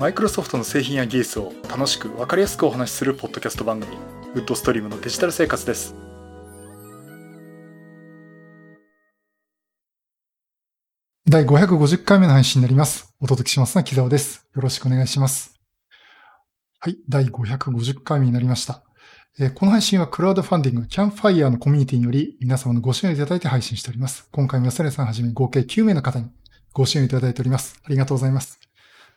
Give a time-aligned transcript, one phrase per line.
[0.00, 3.94] マイクロソフトの製品や技術を楽しく分かりやすくお話しするポッドキャスト番組
[4.34, 5.94] ウッドストリームのデジタル生活です
[11.28, 13.14] 第550回目の配信になります。
[13.20, 14.48] お届けしますのは木澤です。
[14.56, 15.60] よろしくお願いします。
[16.80, 18.82] はい、第550回目になりました。
[19.54, 24.26] この配信はクラウドファンディングキャンファイヤーのコミュニティにより皆様のご支援をいただいて配信しております。
[24.32, 26.30] 今回も安根さんはじめ合計9名の方に
[26.72, 27.78] ご支援をいただいております。
[27.84, 28.69] ありがとうございます。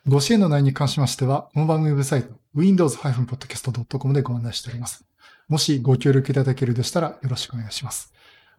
[0.05, 5.05] ご支援の内容に関しましては、この番組ウェブサイト windows-podcast.com でご案内しております。
[5.47, 8.11] もしご協力いただけるでしたらよろしくお願いします。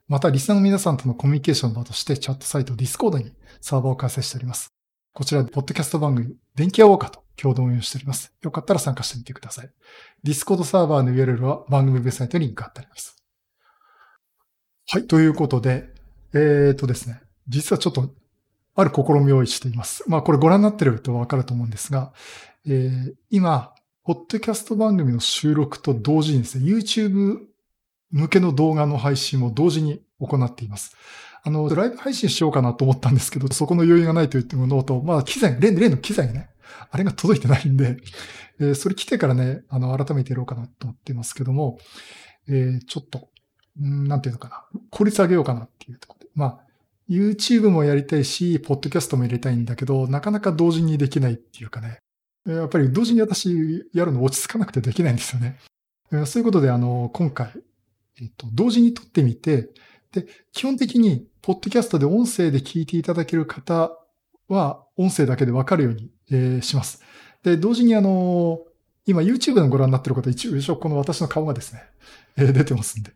[0.09, 4.73] また、リスナーの皆さんとのコミュニケーションの場としてチャットサイト Discord にサーバーを開設しております。
[5.13, 8.33] こちらで、ポッドキャスト番組、電気屋ウォーカーと共同運用しております。
[8.41, 9.71] よかったら参加してみてください。
[10.27, 13.23] Discord サーバーの URL は番組ウェブサイトにリンク貼ってあります。
[14.89, 15.93] はい、ということで、
[16.33, 18.15] えーとですね、実はちょっと、
[18.75, 20.05] ある試みをしています。
[20.09, 22.13] まあ、これご覧になってるとわかると思うんですが、
[22.67, 23.73] えー今、
[24.05, 27.39] ポッドキャスト番組の収録と同時にですね、YouTube
[28.11, 30.95] 向けの動画の配信も同時に行っています。
[31.43, 36.49] あの、ライブ配信しようかなと思ったんですけど、そこの余裕がないと言ってものと、まあ、機材、例の機材ね、
[36.91, 37.97] あれが届いてないんで、
[38.61, 41.79] えーそれ来てからね、あの、改めてやろうかなと思ってますけども、
[42.49, 43.29] えーちょっと、
[43.81, 46.31] んなんていうのかな、効率上げようかなっていうところで。
[46.35, 46.74] まあ、
[47.09, 51.99] YouTube もやりたいし、ポッドキャストも入れたいんだけど、なかなか同時にできないっていうかね、
[52.47, 55.59] やっぱり同時に私やるの落ち着かなくてできないんですよね。
[56.27, 57.51] そういうことで、あの、今回、
[58.21, 59.71] えっと、同時に撮ってみて、
[60.13, 63.91] で、基本的に、ポッドキャストで音声で聞いていただける方
[64.49, 67.03] は、音声だけでわかるように、えーします。
[67.43, 68.61] で、同時にあの、
[69.07, 71.83] 今 YouTube のご覧になっている方、一応、この私の顔がですね、
[72.37, 73.13] えー出てますんで。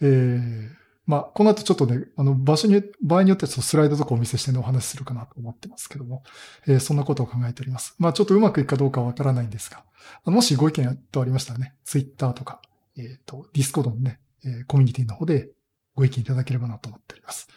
[0.00, 0.79] えー
[1.10, 6.22] まあ、この後ちょっとね、あの、場所に、場合によってはちょっとスライドとかお見せしてね、お話しするかなと思ってますけども、
[6.68, 7.96] えーそんなことを考えております。
[7.98, 9.82] まあ、ちょっとうまくいくかどうかわからないんですが、
[10.24, 12.62] もしご意見とありましたらね、Twitter とか、
[12.96, 15.50] えっ、と、Discord のね、えーコミュニティの方で
[15.96, 17.48] ご意見いただければなと思っております。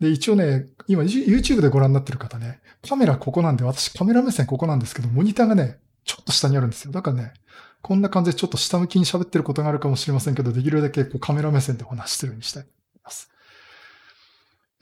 [0.00, 6.90] で、一応ね、今 YouTube でご覧になってる方ね、カメラここなんで、私カメラ目線ここなんですけど、モニターがね、ちょっと下にあるんですよ。
[6.90, 7.34] だからね、
[7.84, 13.30] こんな感じでちょっと下向きに喋ってることがあるかもしれませんけど、できるだけこうカメラ目線でお話してるようにしたいと思います。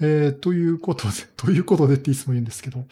[0.00, 2.86] えー、ということで、ということでっていつも言うんですけど、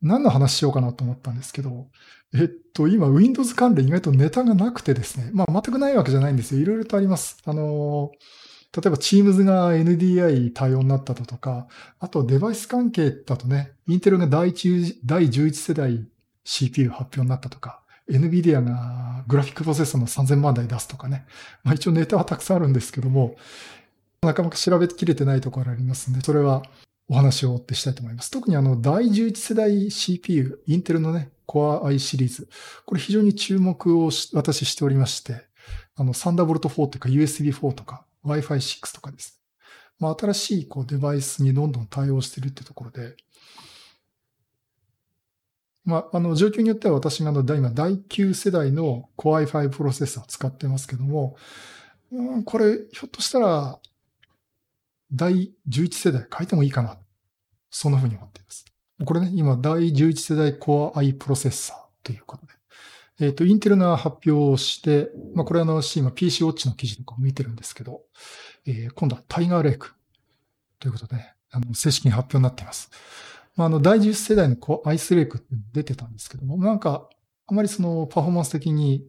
[0.00, 1.88] 何の話しようかなと思ったんですけど、
[2.32, 6.62] えっと、今 Windows 関連意外とネタがなくてですね、まあ全くないわけじゃないんですよ。
[6.62, 7.36] いろいろとあります。
[7.44, 8.12] あの、
[8.74, 16.08] 例えば Teams が NDI 対応になっただとか、あとデバイス関係だとね、インテルが第1第11世代
[16.44, 17.79] CPU 発表になったとか、
[18.10, 21.26] NVIDIA がグラフィックプロセッサーの3000万台出すとかね。
[21.62, 23.36] まあ一応ネタはたくさんあるんですけども、
[24.22, 26.62] なかなか調べきれてないところありますので、それは
[27.08, 28.30] お話を追ってしたいと思います。
[28.30, 32.48] 特にあの、第11世代 CPU、インテルのね、Core i シリーズ。
[32.86, 35.42] これ非常に注目を私しておりまして、
[35.96, 39.40] あの、サンダーボルト4とか USB4 とか Wi-Fi 6とかです。
[39.98, 43.16] まあ、新しいこうデバイスにどんどん対応してるってところで、
[45.84, 51.36] まあ、あの、状況によっては私が、今、第9世代の Core i5 プロセッサーを使ってますけども、
[52.12, 53.78] うん、これ、ひょっとしたら、
[55.12, 56.98] 第11世代変えてもいいかな。
[57.70, 58.64] そんな風に思っています。
[59.04, 62.52] これね、今、第11世代 Core i プロセッサーということで。
[63.20, 68.02] えっ、と、インテルが発表して、まあ、これあの、今 PC ウォッチの記事とかを見てるんですけど、
[68.66, 69.94] えー今度はタイガーレイク
[70.78, 71.16] ということで、
[71.50, 72.90] あの、正式に発表になっています。
[73.56, 77.08] まあ、あの、第10世代のこアイスレイクって出てたんですけども、なんか、
[77.46, 79.04] あまりそのパフォーマンス的に、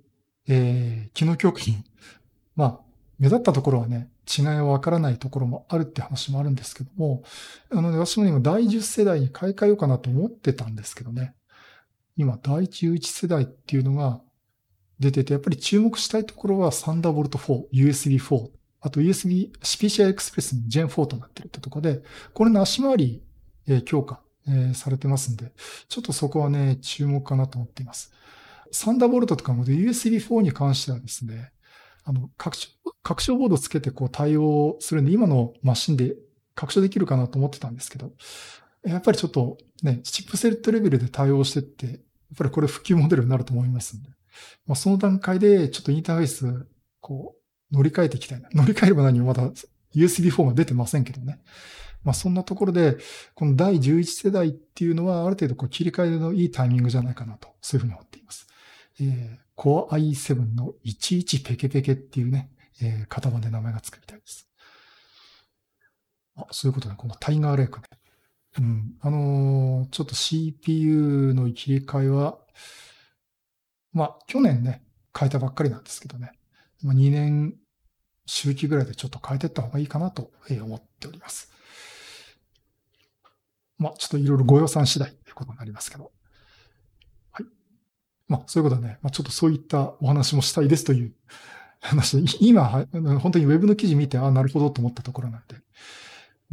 [0.47, 1.61] えー、機能強化、
[2.55, 2.79] まあ、
[3.19, 7.23] 目立ったところはね、違いはわからないところもあるって話もあるんですけども、
[7.69, 11.35] あのね、私も今第10世代に買い替えようかなと思ってたんですけどね、
[12.17, 14.21] 今第11世代っていうのが
[14.99, 18.49] 出てて、やっぱり注目したいところはサンダーボルト4、USB4、
[18.81, 22.01] あと USB、PCI Express の Gen 4となってるってところで、
[22.33, 23.23] これの足回り、
[23.67, 25.51] え強化、えされてますんで、
[25.89, 28.11] ちょっとそこはね、注目かなと思っています。
[28.71, 31.51] サンダーボルトとかも USB4 に関してはですね、
[32.03, 32.69] あの、拡張、
[33.03, 36.15] 拡張ボードつけてこう対応するんで、今のマシンで
[36.55, 38.11] 拡張できるかなと思ってたんですけど、
[38.83, 41.97] やっぱりちょっとね、チップセットレベルで対応してって、やっ
[42.37, 44.09] ぱりこれ普及モデルになると思いますんで、
[44.65, 46.67] まあ、その段階でちょっとインターフェース、
[46.99, 47.35] こ
[47.71, 48.49] う、乗り換えていきたいな。
[48.53, 49.49] 乗り換えれば何もまだ
[49.95, 51.39] USB4 が出てませんけどね。
[52.03, 52.97] まあそんなところで、
[53.35, 58.47] この第11世代っていうのはある程度こう切り替えのいいタイミングじゃないかなと、そういうふうに思っています。
[58.99, 62.51] えー、Core i7 の11ペケペケっていうね、
[62.81, 64.49] えー、型番で名前がつくみたいです。
[66.35, 66.95] あ、そういうことね。
[66.97, 67.85] このタイガーレイクね。
[68.59, 68.95] うん。
[69.01, 72.39] あのーちょっと CPU の切り替えは、
[73.93, 74.83] まあ、去年ね、
[75.17, 76.31] 変えたばっかりなんですけどね。
[76.83, 77.55] まあ、2年
[78.25, 81.50] 周期ぐらいでちょっと変えていった方がいいかなと思っております。
[83.81, 86.11] まあ、ちょっといろいろご予算次第ということになりますけど。
[87.31, 87.45] はい。
[88.27, 91.13] まあ、そういうことでね、まあ、ちょっとそういったお話もしたいですという
[91.81, 92.85] 話で、今、
[93.19, 95.55] 本当にウェブの記事見て、ああ、なるほどと思ったところなんで、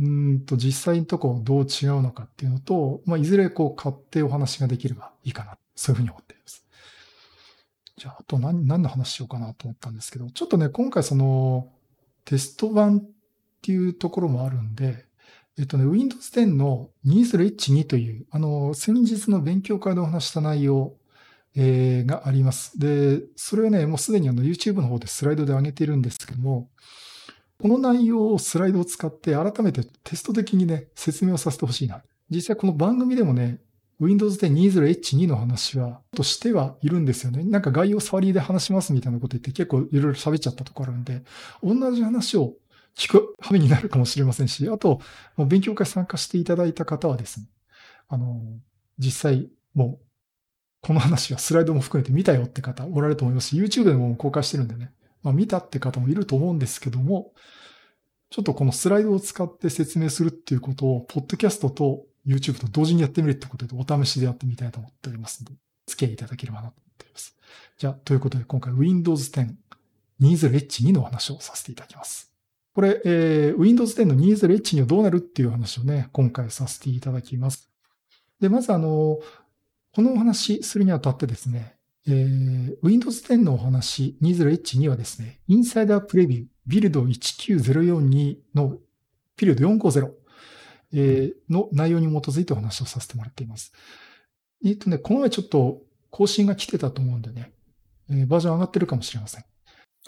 [0.01, 5.59] うんと、実際のとこどう違うのかっていうのと、まあ、いずれこう買ってお話ができればいいかな。
[5.77, 6.65] そういうふうに思っています。
[7.99, 11.69] じゃあ、あと何、何の話しようかなと思ったんですけど、ちょっとね、今回その、
[12.25, 13.05] テスト版っ
[13.61, 15.08] ていうところもあるんで、
[15.59, 20.95] えっとね、Windows 10の 20H2 という、あの、先日の勉強会でお話した内容、
[21.57, 22.79] えーがあります。
[22.79, 26.69] で、それをね、もうすでにあの YouTube の方でスライドで上げているんですけども、
[27.61, 32.03] この内容をスライドを使って改めてテスト的にね、説明をさせてほしいな。
[32.31, 33.59] 実際この番組でもね、
[34.01, 37.43] Windows 10 20H2 の話は、としてはいるんですよね。
[37.43, 41.25] なんか概要触りで話しますみたいなこと言って結構いろいろ喋っちゃったところあるんで、
[41.65, 42.55] 同じ話を
[42.99, 45.01] 聞く羽目になるかもしれませんし、あと、
[45.47, 47.47] 勉強会参加していただいた方はですね、
[48.09, 48.43] あの、
[48.99, 50.05] 実際もう、
[50.83, 54.93] この話はスライドも含めて見たよって方おられると思いますし、YouTube でも公開してるんでね、
[55.23, 57.33] まあ見たって方もいると思うんですけども、
[58.31, 65.57] ちょっとこのスライドを使って説明するっていうことを、ポッドキャストと YouTube と同時にやってみるってことでお試しでやってみたいと思っておりますので、
[65.87, 67.37] 付き合いいただければなと思っております。
[67.79, 69.55] じゃあ、ということで今回 Windows 10
[70.21, 72.28] 20H2 のお話をさせていただきます。
[72.79, 77.69] これ、えー Windows 10の 20H2 はどうなるっていう話をね、今回させていただきます。
[78.39, 79.19] で、まずあの、
[79.93, 81.75] このお話するにあたってですね、
[82.07, 88.79] えー Windows 10のお話 20H2 はですね、インサイダープレビュー、ビルド19042の
[89.35, 90.13] ピリオド450、
[90.93, 93.73] えーの内容に基づいてお話をさせてもらっています。
[94.65, 97.51] えっ、とね、この前ちょっと更新が来てたと思うんでね、
[98.09, 99.45] えーバージョン上がってるかもしれません。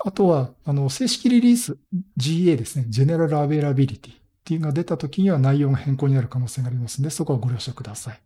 [0.05, 1.77] あとは、あの、正式リリース
[2.17, 8.21] GA ですね、General Availability っていうのが出た時には内容が変更になる可能性がありますので、そこはご了承ください。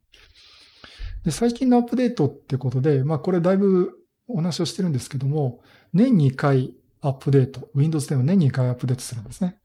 [1.25, 3.99] で、最近のアップデートってことで、まあこれだいぶ
[4.29, 5.63] お話をしてるんですけども、
[5.93, 9.59] 年2回アップデート、Windows 10は年2回アップデートするんですね。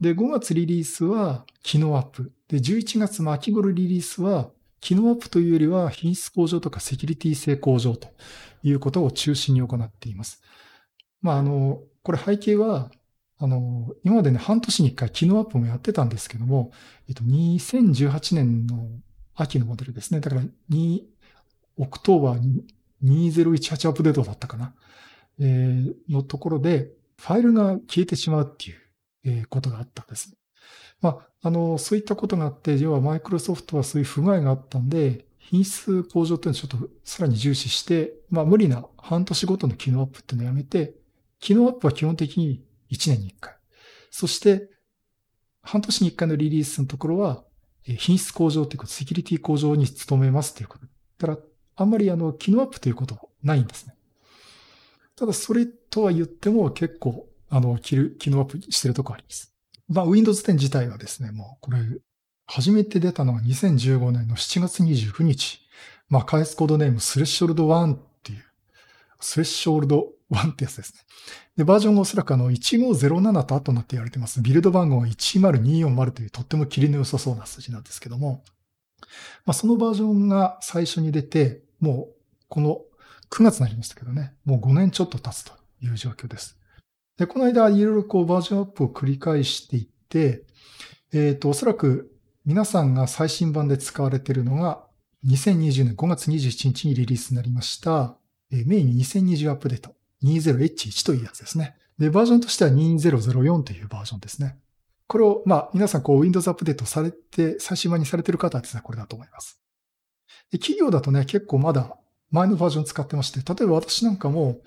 [0.00, 2.32] で、5月リリースは機能アップ。
[2.48, 4.50] で、11月の秋頃リリースは
[4.80, 8.08] 機能アップというよりは品質向上とかセキュリティ性向上と
[8.62, 10.40] いうことを中心に行っています。
[11.22, 12.90] まあ、あの、これ背景は、
[13.38, 16.72] あの、今までね、半年に1回機能アップもやってたんですけども、
[17.08, 18.88] えっと、2018年の
[19.34, 20.20] 秋のモデルですね。
[20.20, 21.02] だから、2、
[21.76, 22.62] October
[23.02, 24.74] 2018 Update だったかな。
[25.40, 28.76] えーのところで、ファイルが消えてしまうっていう、
[29.24, 30.36] えーことがあったんですね。
[31.00, 40.94] まあ、あの、そういったことがあって、要はマイクロソフトはそういう不具合があったんで、品質向上っていうのをちょっとさらに重視して、まあ無理な半年ごとの機能アップっていうのをやめて、
[41.40, 43.54] 機能アップは基本的に1年に1回。
[44.10, 44.68] そして、
[45.62, 47.44] 半年に1回のリリースのところは、
[47.84, 50.86] 品質向上ということ、セキュリティ向上に努めますということ。
[51.18, 51.46] だから、
[51.76, 53.94] あんまりあの、機能アップということはないんですね。
[55.16, 59.54] ただ、それとは言っても結構、あの、機機能アップしてるとこあります。
[59.88, 61.78] まあ、Windows 10自体はですね、もうこれ、
[62.46, 65.60] 初めて出たのが2015年の7月29日。
[66.08, 67.98] まあ、開発コードネームスレッショルド1っ、
[69.20, 71.00] スレッショールド1ってやつですね。
[71.56, 74.40] で、バージョンがおそらくあの、1507と後になって言われてます。
[74.42, 78.44] ビルド番号が10240というとってもキリの良さそうな数字なんですけども、
[79.44, 82.14] まあ、そのバージョンが最初に出て、もう、
[82.48, 82.82] この
[83.30, 86.58] 9月になりましたけどね、もう5年ちょっと経つという状況です。
[87.16, 90.44] で、この間、いろいろこうバージョンアップを繰り返していって、
[91.12, 92.12] えっ、と、おそらく
[92.44, 94.86] 皆さんが最新版で使われているのが、
[95.26, 98.16] 2020年5月27日にリリースになりました、
[98.52, 101.76] えーメイン2020アップデート 20H1 というやつですね。
[101.98, 104.56] で、バージョンとしては2004というバージョンですね。
[105.06, 109.60] これを、まあ、皆さんこう Windows アップデートされて、最新版にされてる方はですね、これだと思います。
[110.50, 111.96] で企業だとね、結構まだ
[112.30, 114.58] 前のバージョン使ってまして、例えば私なんかも、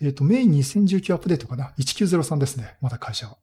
[0.00, 2.76] えっ、と、メイン2019アップデートかな ?1903 ですね。
[2.82, 3.38] まだ会社は。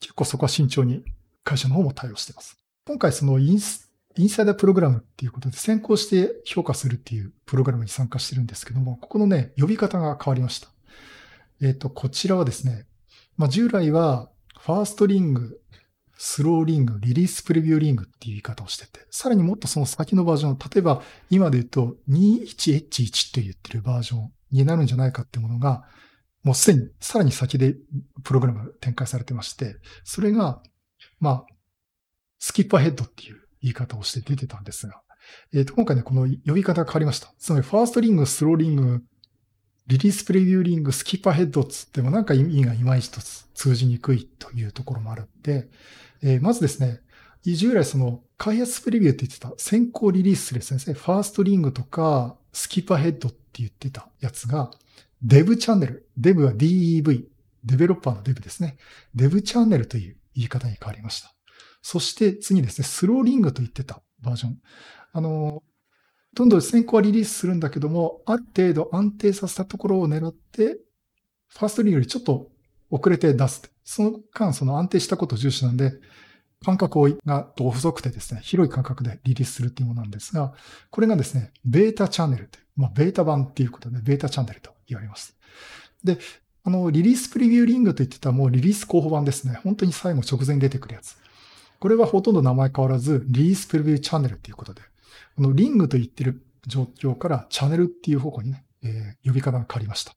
[0.00, 1.04] 結構そこは慎重に
[1.42, 2.56] 会社の方も対応しています。
[2.86, 3.87] 今回そのインス、
[4.18, 10.68] インサイダープログラムっていうことで先行して評価するっていうプログラムに参加してるんですけども、ここのね、呼び方が変わりました。
[11.62, 12.86] えっ、と、こちらはですね、
[13.36, 15.60] まあ、従来は、ファーストリング、
[16.16, 25.84] スローリング、リリースプレビューリングっていう言い方をしてて、さらにもっとその先のバージョン、例えば今で言うと 21H1 と言ってるバージョンになるんじゃないかってものが、
[26.42, 27.76] もうすでにさらに先で
[28.24, 30.60] プログラム展開されてまして、それが、
[31.20, 31.46] まあ、
[32.40, 35.02] スキップアヘッドっていう言い方をして出てたんですが、
[35.52, 37.32] えっ、と、今回ね、この呼び方が変わりました。
[37.38, 39.02] つまり、ファーストリング、スローリング、
[39.88, 43.20] リリースプレビューリング、スキッパーヘッドつってもなんか意味がいまいちと
[43.54, 45.68] 通じにくいというところもあるんで、
[46.22, 47.00] えー、まずですね、
[47.44, 54.70] 従来その開発プレビューって言ってた先行リリースですね、ファーストリングとかスキッパーヘッドって言ってたやつが、
[55.22, 57.24] デブチャンネル、デブは DEV、
[57.64, 58.76] デベロッパーのデブですね。
[59.14, 61.37] デブチャンネルという言い方に変わりました。
[61.82, 64.58] そして次ですね、スローリングと言ってたバージョン。
[65.12, 65.62] あの、
[66.34, 70.78] どんどん先行はリリースするんだけども、ある程度安定させたところを狙って、
[71.48, 72.50] ファーストリングよりちょっと
[72.90, 73.62] 遅れて出す。
[73.84, 75.92] その間、その安定したこと重視なんで、
[76.64, 80.54] 間隔が細くてですね、広い間隔でリリースするっていうものなんですが、
[80.90, 85.36] これがですね、ベータチャンネルって、まあ、ベータ版っていうことで、ベータチャンネルと言われます。
[86.02, 86.18] で、
[86.64, 89.60] あの、リリースプレビューリングと言ってたもうリリース候補版ですね。
[89.62, 91.16] 本当に最後直前に出てくるやつ。
[91.80, 94.82] これはほとんど名前変わらず、リリースプレビューチャンネルっていうことで、
[95.36, 100.12] このリングと言ってる状況からチャンネルっていう方向にね、えー、呼び方が変わりました。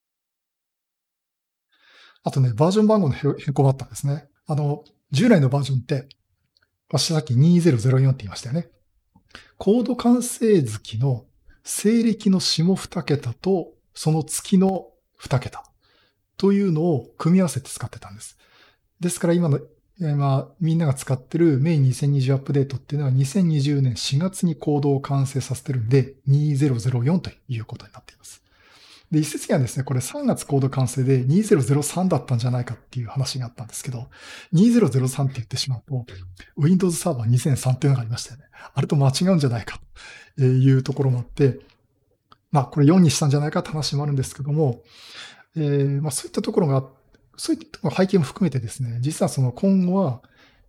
[2.24, 4.28] あとね、バージョン番号の変更があったんですね。
[4.48, 6.08] あの、従来のバージョンって、
[6.98, 8.70] さっき2004って言いましたよね。
[9.58, 11.26] コード完成月の
[11.64, 14.88] 西暦の下2桁とその月の
[15.22, 15.64] 2桁
[16.38, 18.38] というのを組み合わせて使ってたんです。
[19.00, 19.60] ですから今の、
[20.10, 28.42] 今みんなが使ってるメイン2020アップデートっていうのは2020年4月にコードを完成させてるんで2004ということになっています。
[29.12, 34.08] で、一説にはですね、これ3月コード完成で2003だったんじゃないかっていう話があったんですけど、
[34.54, 36.06] 2003って言ってしまうと、
[36.58, 38.46] Windows Server 2003っていうのがありましたよね。
[38.74, 39.82] あれと間違うんじゃないか
[40.38, 41.60] というところもあって、
[42.52, 44.82] まあ、これ4にしたんじゃないかって話もあるんですけども、
[45.58, 47.01] えー、まあそういったところがあって、
[47.38, 50.22] そういった背景も含めてですね、実はその今後は、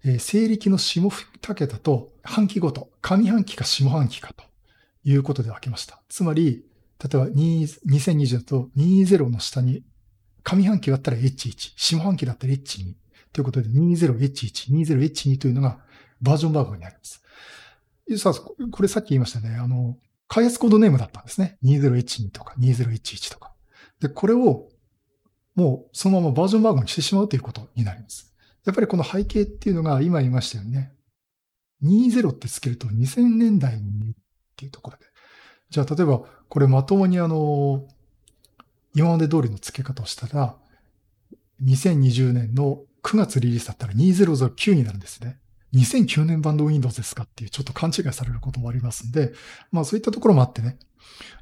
[0.04, 4.44] えー、西暦の下2桁と半期ごと、上半期か下半期かと
[5.04, 6.00] いうことで分けました。
[6.08, 6.64] つまり、
[7.02, 9.82] 例えば2020だと20の下に
[10.44, 12.94] 上半期だったら H1、下半期だったら H2
[13.32, 15.78] ということで 20H1、20H2 というのが
[16.20, 17.22] バージョン番号になります。
[18.08, 19.56] 実はこれさっき言いましたね。
[19.56, 19.96] あの、
[20.28, 21.58] 開発コードネームだったんですね。
[21.64, 23.52] 20H2 とか2011とか。
[24.00, 24.68] で、これを
[25.54, 28.32] もうそのままバージョン番号にしてしまうということになります。
[28.64, 30.92] やっぱりこの背景っていうのが今言いましたよね。
[31.82, 34.14] 20ってつけると2000年代に見るっ
[34.56, 35.04] ていうところで。
[35.70, 37.86] じゃあ例えばこれまともにあの、
[38.94, 40.56] 今まで通りの付け方をしたら、
[41.64, 45.38] 2020年の9月リリースだったら2009になるんですね。
[45.74, 49.32] 2009年版の Windows ですかっていうちょっと勘違いされることもありますんで、
[49.70, 50.78] まあそういったところもあってね、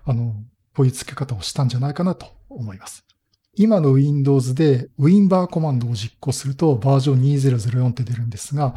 [0.05, 0.35] あの、
[0.77, 3.05] こういう付け方をしたんじゃないかなと思います。
[3.57, 8.75] 今の Windows で WinBar コマンドを実行するとバージョン2004って出るんですが、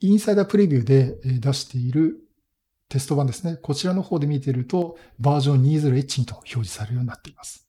[0.00, 2.26] インサイダープレビューで出している
[2.88, 3.56] テスト版ですね。
[3.56, 7.66] こちらの方で見ていると、バージョン 20H と表示されるようになっています。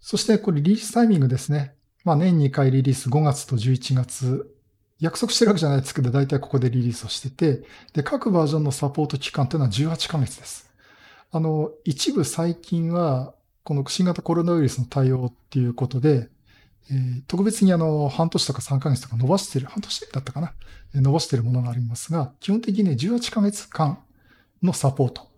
[0.00, 1.74] そして、これリリースタイミングですね。
[2.04, 4.56] まあ、年2回リリース5月と11月。
[5.00, 10.71] 約束してるわけじゃないですけど、大体ここでリリースをしてて、で、各バージョンのサポート期間というのは18ヶ月です。
[11.34, 13.34] あの、一部最近は、
[13.64, 16.28] この新型コロナウイルスの対応っていうことで、
[16.90, 20.52] えー、特別にあの、半年とか3ヶ月とか伸ばしてる、半年だったかな
[20.94, 23.98] 伸ばしてるものがありますが、基本的にね、18ヶ月間
[24.62, 25.30] のサポート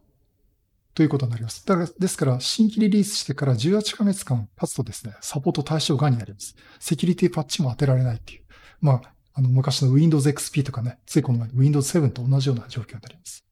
[0.95, 1.65] ということになります。
[1.65, 6.57] だから、ですから、新規リリースしてから18ヶ月間経つとですね、サポート対象外になります。
[6.81, 8.43] セキュリティパッチも当てられないっていう。
[8.81, 9.03] まあ、
[9.35, 13.45] あの、昔の Windows XP とかね、ついこの前 Windows 7と同じような状況になります。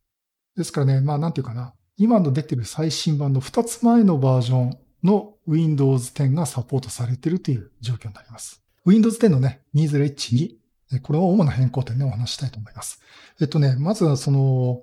[0.57, 1.73] ですからね、まあ、なんていうかな、
[2.03, 8.61] 今の出てる最新版の2つ前のバージョンの Windows 10がサポートされているという状況になります。
[8.85, 10.57] Windows 10のね、2012、
[11.03, 13.01] これは主な変更点でお話したいと思います。
[13.41, 14.83] えっとね、まずはその、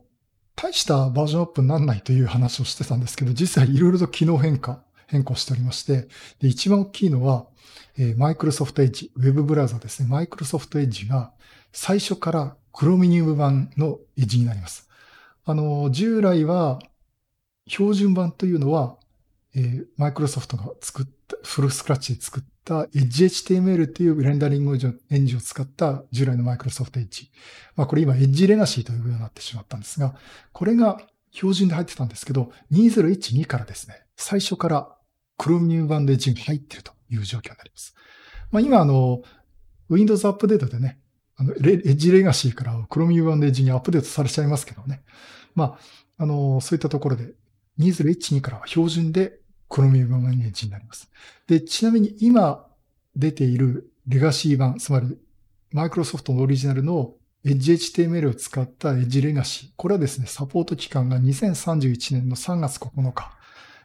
[0.56, 6.08] 大したバージョンアップにならないという話をしてたんですけど、実際いろいろと機能変化、変更しておりまして、
[6.40, 7.48] で一番大きいのは、
[7.98, 10.10] えー、Microsoft Edge、Web ブラウザですね。
[10.10, 11.34] Microsoft Edge が
[11.74, 14.88] 最初から Chromium 版の Edge になります。
[15.44, 16.80] あの、従来は
[17.70, 18.98] 標準版というのは
[19.56, 24.78] えー、マイクロソフトが作った、フルスクラッチで作った EdgeHTML っていうレンダリング
[25.10, 27.28] エンジンを使った従来のマイクロソフト Edge。
[27.76, 30.16] まあこれ今 Edge Legacy というようになってしまったんですが、
[30.52, 34.96] これが標準で入ってたんですけど、2012からですね、最初から
[35.40, 37.96] Chromium 版で Edge が入ってるという状況になります。
[38.52, 39.22] まあ今あの、
[39.90, 41.00] Windows アップデートでね、
[41.36, 45.02] あの、エッジレガシーから Chromium 版で Edge にアップデートされちゃいますけどね。
[45.56, 45.80] まあ、
[46.18, 47.34] あの、そういったところで
[47.80, 51.10] 2012からは標準でクロミウムマネージになります。
[51.48, 52.66] で、ちなみに今
[53.16, 55.18] 出ているレガシー版、つまり
[55.72, 57.14] マイクロソフトのオリジナルの
[57.46, 59.70] Edge HTML を使った Edge Legacy。
[59.76, 63.32] これはですね、サポート期間が2031年の3月9日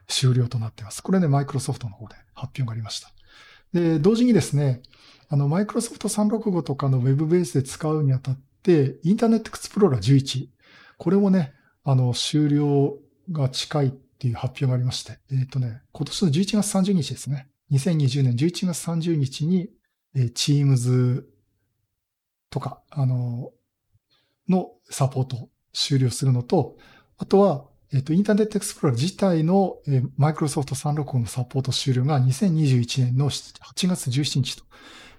[0.09, 1.03] 終了となっています。
[1.03, 3.11] これね、マイクロソフトの方で発表がありました。
[3.73, 4.83] で、同時にですね、
[5.29, 10.49] あの、マイクロソフト365とかの Web ベースで使うにあたって、インターネットエクスプローラー11。
[10.99, 11.53] これもね、
[11.85, 12.97] あの、終了
[13.31, 17.49] が近いっていう発表がありまして、えっ、ー、とね、今年の11月30日ですね。
[17.73, 19.71] 2020年11月30日に、
[20.15, 21.25] えー、Teams
[22.51, 23.51] とか、あの、
[24.49, 26.77] のサポート終了するのと、
[27.19, 34.65] あとは、えっ、ー、と、インターネットエクスプローラー自体の、えー、マイクロソフト365のサポート終了が2021年の8月17日と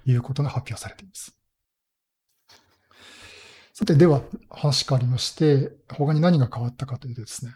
[0.05, 1.35] いうことが発表されています。
[3.73, 7.51] さて、では話変わりまして、他に何が変わったかというとですね、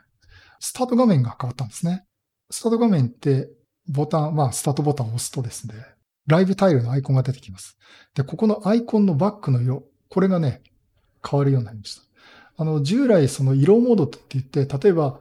[0.60, 2.06] スタート画面が変わったんですね。
[2.52, 3.50] スタート画面って
[3.88, 5.74] ボタン、まあ、スタートボタンを押すとですね、
[6.28, 7.78] ライブタイルのアイコンが出てきます。
[8.14, 10.62] で、ここのアイコンのバックの色、これがね、
[11.28, 12.04] 変わるようになりました。
[12.58, 15.20] あの、従来その色モードって言って、例えば、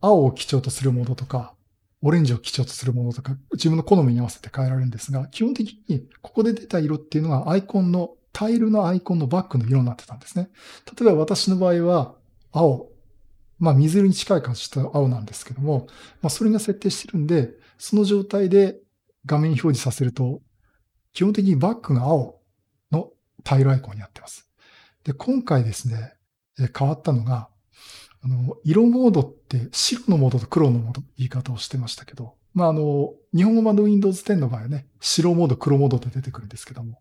[0.00, 1.54] 青を基調とするモードとか、
[2.02, 10.50] オレンジを基調とするものとか、自分の好みに合わせて変えられるんですが、基本的にここで出た色っていうのがアイコンの、タイルのアイコンのバックの色になってたんですね。
[10.98, 12.14] 例えば私の場合は、
[12.52, 12.88] 青、
[13.60, 15.86] まあ水色に近い感じした青なんですけども、
[16.22, 18.80] まあそれが設定してるんで、その状態で
[19.26, 20.40] 画面に表示させると、
[21.12, 22.40] 基本的にバックが青
[22.90, 23.10] の
[23.44, 24.48] タイルアイコンになってます。
[25.04, 26.14] で、今回ですね、
[26.76, 27.48] 変わったのが、
[28.22, 37.00] あの、色モードって白のモードと黒のモード言い方をしてましたけど、まあ、あの、日本語版の Windows 10の場合はね、白モード、黒モードって出てくるんですけども、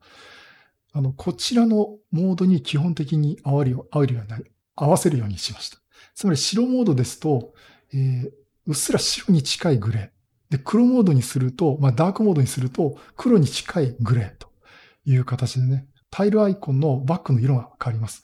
[0.94, 5.80] あの、こちらのモードに基本的に合わるよ合わるようになり、合わせるようにしました。
[6.16, 7.54] つまり白モードですと、
[7.94, 8.32] えー、
[8.68, 10.10] うっすら白に近いグレー。
[10.52, 14.50] で、黒モードにすると、まあ、ダークモードにすると、黒に近いグレーと
[15.06, 18.24] いう形でね、タイルアイコンのバックの色が変わります。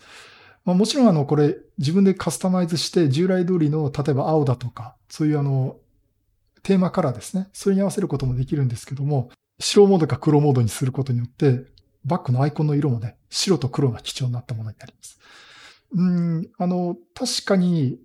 [0.66, 5.78] まあ、もちろんあの、これ自分でカスタマイズして従来通りの、例えば青だとか、そういうあの、
[6.64, 7.48] テーマカラーですね。
[7.54, 11.64] それに合わせることもできるんですけども、白モードか黒モードにすることによって、
[12.04, 15.20] バックのアイコンの色もね、白と黒が基調になったものになります。
[15.96, 18.00] うん、あの、確かに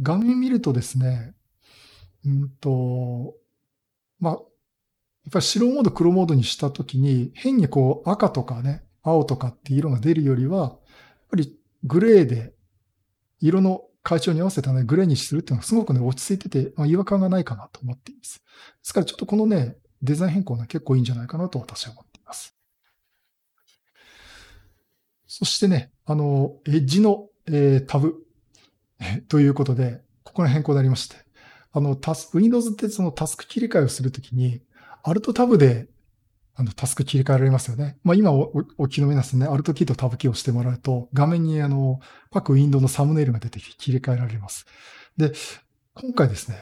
[0.00, 1.34] 画面見るとですね、
[2.24, 3.34] うんと、
[4.18, 4.42] まあ、やっ
[5.32, 10.80] ぱり白モード、黒モードにしたときに、変にこう赤とかね、青とかっていう色が出るよりは、やっ
[11.30, 12.54] ぱりグレーで、
[13.40, 18.38] 色の解消に合わせたね、グレーにするっていうのはすごくね、落ち着いてて、まあ、違和感がないかなと思っています。
[18.38, 18.44] で
[18.82, 22.56] すからちょっとこのね、デザイン変更は結構いいんじゃないかなと私は思っています。
[25.28, 28.26] そしてね、あの、エッジの、えー、タブ
[29.28, 31.16] ということで、ここの変更になりまして、
[31.70, 34.62] あの、タス、Windows ってそのタスク切り替えをするときに、
[35.04, 35.86] Alt タブで
[36.60, 37.98] あの、タスク切り替えられますよね。
[38.02, 42.00] まあ、今おお聞きの皆さんね、アルトキーとタブキーを押してもらうと、画面にあの、
[42.32, 44.66] 各ウィンドウのサムネイルが出てきて切り替えられます。
[45.16, 45.32] で、
[45.94, 46.56] 今回ですね、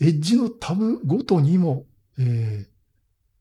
[0.00, 1.84] エッジのタブごとにも、
[2.18, 2.66] えー、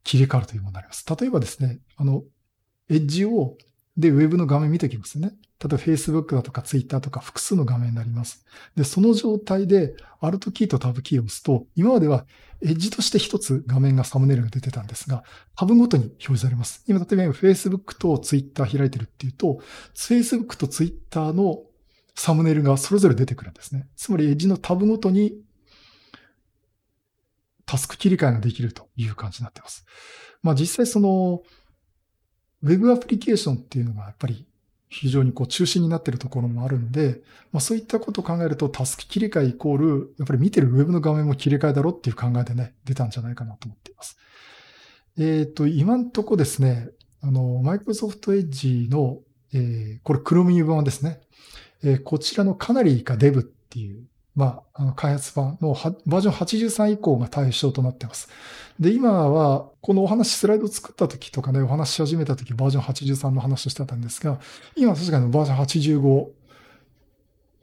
[0.03, 1.05] 切り替わるというものになります。
[1.07, 2.23] 例えばですね、あの、
[2.89, 3.57] エッジを、
[3.97, 5.33] で、ウェブの画面見てきますね。
[5.63, 8.45] 例えば Facebook だとか Twitter とか複数の画面になります。
[8.75, 12.25] で、その状態で Alt キーとタブキーを押すと、今までは
[12.61, 15.23] エッジとして一つ画面がサムネイルが出てたんですが、
[15.55, 16.83] タブごとに表示されます。
[16.87, 19.59] 今、例えば Facebook と Twitter 開いてるっていうと、
[19.95, 21.61] Facebook と Twitter の
[22.15, 23.87] サムネイルがそれぞれ出てくるんですね。
[23.95, 25.33] つまりエッジのタブごとに
[27.65, 29.85] タスク切り替えができるという感じになってます。
[30.41, 31.41] まあ実際その、
[32.63, 34.45] ウェブアプリケーションっていうのがやっぱり
[34.89, 37.21] 非常にこう中心になっているところもあるんで、
[37.51, 44.17] まあそういったことを考えるとタスク切り替えイコール、やっぱり見てるウェブの画面も切り替えだろっていう考えでね、出たんじゃないかなと思っています。
[45.17, 46.89] えっ、ー、と、今んとこですね、
[47.21, 49.19] あの、Microsoft Edge の、
[49.53, 51.21] えー、これ Chrome 版ですね。
[51.83, 58.29] えー、こちらのかなりか Dev っていうまあ、あの開発版のバージョン83以降が対象となっています。
[58.79, 64.39] で、今は、このお話、スライドを作った時とかね、お話し始めた時、バージョン83の話をしてたんですが、
[64.75, 66.27] 今確かにバージョン85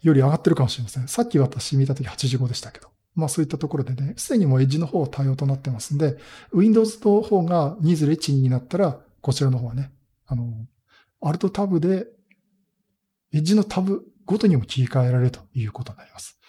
[0.02, 1.08] より上がってるかもしれません。
[1.08, 2.88] さっき私見た時85でしたけど。
[3.16, 6.16] まあそういったところでね、すでにもうエッジの方は対応となってますんで、
[6.54, 9.90] Windows の方が2012になったら、こちらの方はね、
[10.26, 10.44] あの、
[11.20, 12.06] Alt タブで、
[13.32, 16.39] エッジのタブごとにも切り替えられるということになります。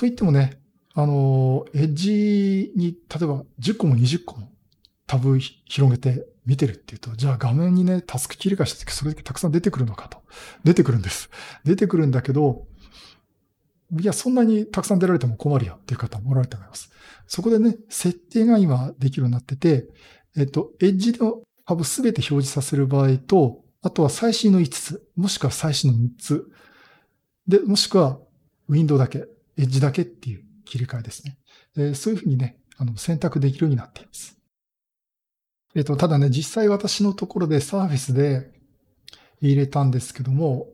[0.00, 0.58] と言ってもね、
[0.94, 4.50] あの、エッジに、例えば10個も20個も
[5.06, 10.22] タブ広げて見てるっていうと、じゃあ画面にね、タスク切り替えしてそれだけたくさん出てくるのかと。
[10.64, 11.28] 出てくるんです。
[11.64, 12.66] 出てくるんだけど、
[14.00, 16.90] いや、そんなにたくさん出られても困るよっていう方もおられると思います。
[17.26, 19.86] そこでね、設定が今できるようになってて、
[20.34, 26.50] えっと、エッジのタブすべて表示させる場合と、あとは最新の5つ、もしくは最新の3つ。
[27.46, 28.18] で、もしくは
[28.68, 29.26] ウィンドウだけ、
[29.60, 31.38] エッジだけっていう切り替えですね。
[31.76, 34.38] えそういうふうにね、あの、選択できるようになっています。
[35.74, 38.50] えっ、と、ただね、実際私のところでサーフィスで
[39.40, 40.68] 入れたんですけども、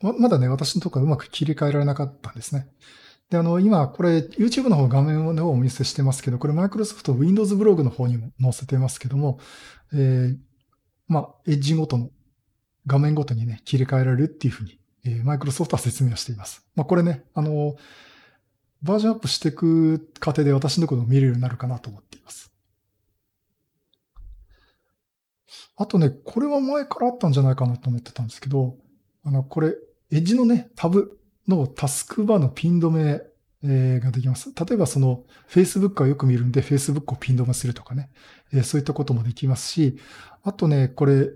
[0.00, 2.66] ままだね、私のところはうまく切り替えられなかったんですね。
[3.28, 9.38] で、あの、今、これ、YouTube の方画面の方をお見せしてますけど、これ、Microsoft Windows ブログの方にも載せてますけども、
[9.92, 10.36] えー、
[11.06, 12.10] まあ、エッジごとの、
[12.86, 16.66] 画面ごとにね、切り替えられるっていうふうに、えー、Microsoft は説明をしています。
[16.74, 17.76] まあ、これね、あの、
[18.82, 22.52] バージョンアップしていく過程で私のころを見れるようになるかなと思っています。
[25.76, 28.76] あとね、これは前からあったんじゃないかなと思ってたんですけど、
[29.24, 29.74] あの、これ、
[30.10, 33.22] エッジのね、タブのタスクバーのピン止め、
[33.62, 34.52] ができます。
[34.54, 38.10] 例えばその Facebook はよく見るんで Facebook をピン止めするとかね、
[38.52, 39.98] えそういったこともできますし、
[40.42, 41.30] あとね、これ、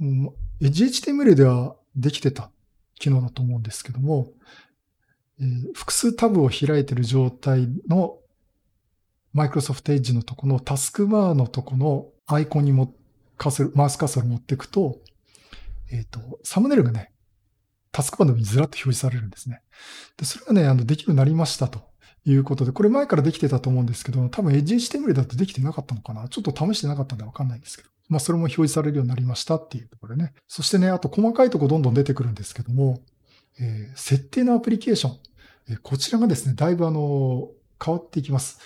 [0.00, 2.50] うん、HTML ではできてた
[2.98, 4.32] 機能だと思うんですけども、
[5.40, 8.18] えー、複数タブを開いてる状態の
[9.34, 12.94] Microsoft Edge のとこのタスクバーのとこのアイコンにも
[13.36, 14.98] カスマウスカーソル持っていくと、
[15.90, 17.12] えっ、ー、と、サムネイルがね、
[17.92, 19.62] タスクバーの上にずらっと表示されるんですね。
[20.16, 21.80] で、それがね、あの、できるようになりましたと
[22.24, 27.90] いうことで、これ前からできてたと思うんですけど、多分エッジ HTML だとできてなかったのかなちょっと試してなかったんでわかんないんですけど。
[28.08, 30.32] まあ、それも表示されるようになりましたっていうところでね。
[30.48, 33.00] そしてね、あと細かいとこどんどん出てくるんですけども、
[33.60, 35.18] えー、設定のアプリケーション。
[35.70, 37.50] えー、こちらがですね、だいぶあの、
[37.82, 38.58] 変わっていきます。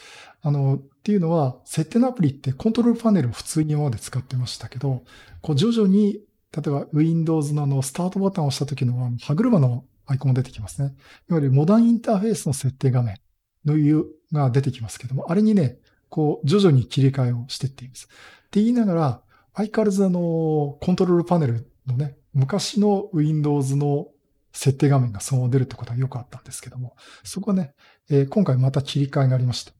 [0.42, 5.02] あの、っていうのは、設定のアプリってコントロールパネルを普通に今まで使ってましたけど、
[5.42, 6.20] こう徐々に、
[6.52, 10.94] 例えば Windows のあの、スタートボタンを押した時の歯車のアイコンが出てきますね。
[11.28, 13.16] いわゆるモダンインターフェースの設定画面
[13.64, 18.06] のいうが出てきますけども、あれにね、こう徐々に切り替えをしていっています。
[18.06, 18.08] っ
[18.50, 19.22] て言いながら、
[19.54, 24.08] 相変わらずあの、コントロールパネルのね、昔の Windows の
[24.52, 27.74] 設定画面がそのまま出るってことはよくあったんですけども、そこはね、
[28.10, 29.72] えー、今回また切り替えがありました。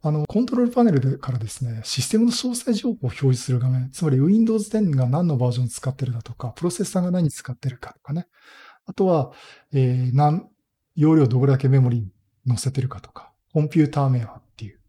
[0.00, 8.28] あの、コントロールパネルからですね、システムの詳細情報を表示する画面、つまり Windows 10が何のバージョン使ってるだとか、プロセッサーが何使ってるかとかね。
[8.86, 9.32] あとは、
[9.72, 10.48] えー、何、
[10.94, 12.12] 容量どれだけメモリに
[12.46, 14.80] 載せてるかとか、コンピューター名はっていう、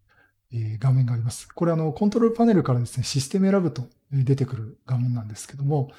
[0.54, 1.48] えー、画面があります。
[1.54, 5.90] これあの、コントロールパネルからですね、システム選ぶと出てくる画面なんですけども、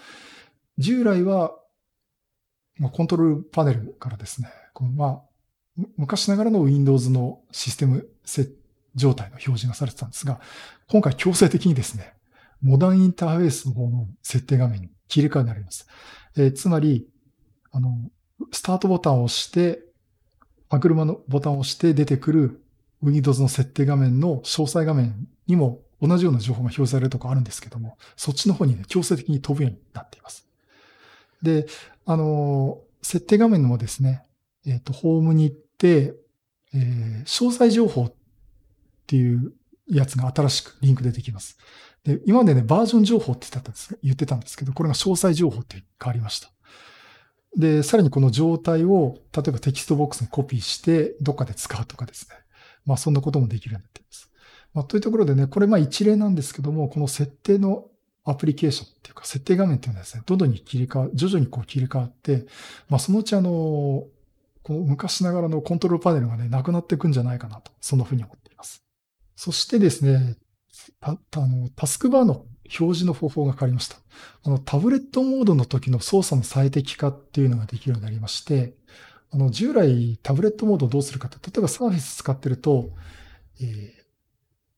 [0.79, 1.53] 従来は、
[2.81, 5.23] まあ、コントロールパネルからですね、このまあ、
[5.97, 8.59] 昔ながらの Windows のシステム設
[8.95, 10.41] 状態の表示がされてたんですが、
[10.89, 12.15] 今回強制的にですね、
[12.63, 15.87] モダンインターフェースの方の設定画面に切り替えになります。
[16.37, 17.07] えー、つまり、
[17.71, 18.11] あの、
[18.53, 19.83] スタートボタンを押して、
[20.69, 22.65] 歯車のボタンを押して出てくる
[23.03, 30.50] Windows の設定画面の詳細画面にも同じような情報が表示されるとこあるんですけども、そっちの方にね、強制的に飛ぶようになっています。
[31.43, 31.67] で、
[32.07, 34.25] あの、設定画面のもですね、
[34.67, 36.15] えっ、ー、と、ホームに行って、
[36.75, 38.13] えー、詳細情報っ
[39.07, 39.53] ていう
[39.89, 41.59] やつが新しくリンクでできます。
[42.05, 46.51] で、今までね、バージョン情報って言ったんです言ってたんですけど、これが詳細情報って変わりました。
[47.57, 52.37] で、さらにこの状態を、例えばテキストボックスにコピーして、どっかで使うとかですね。
[52.87, 54.31] まあ、そんなこともできるようになっています。
[54.73, 57.90] まあ、というところでね、これまあ一例なんですけども、この設定の
[58.31, 62.47] アプリケーションっていうか、設定画面っていうのはですね、どんどんに切り替わ、徐々にこう切り替わって、
[62.89, 64.05] まあ、そのうちあの、
[64.63, 68.85] この昔ながらのコントロールパネルがね、なくなっていくんじゃないかなと、そんなふうに思っています。
[69.37, 70.37] そしてですね、
[71.01, 72.45] あのタスクバーの
[72.79, 73.97] 表示の方法が変わりました。
[74.45, 78.75] あの、タブレットモードの時の操作の最適化っていうのができるようになりまして、
[79.33, 82.91] あの、従来タブレットモードをどうするかと、例えばサーフィス使ってると、
[83.61, 83.91] えー、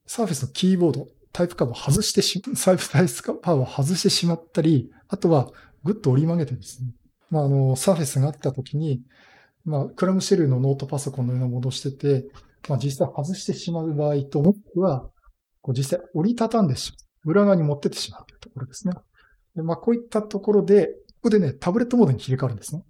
[0.06, 5.50] サーフィスのキーボード、タイプカバーを外してし、 Surface タイプカバーを外してしまったり、あとは
[5.84, 6.94] ぐっと折り曲げてですね、
[7.30, 9.02] まあ、あの、サーフィスがあった時に、
[9.64, 12.28] まあ、クラムシェルのノートパソコンのような戻してて、
[12.68, 15.08] まあ、実際外してしまう場合と、もしくは、
[15.62, 17.30] こう実際折りたたんでしまう。
[17.30, 18.94] 裏側に持ってってしまうというところですね。
[19.54, 20.92] でまあ、こういったところで、こ
[21.24, 22.82] こでね、タブレットモードに切り替わるんですね。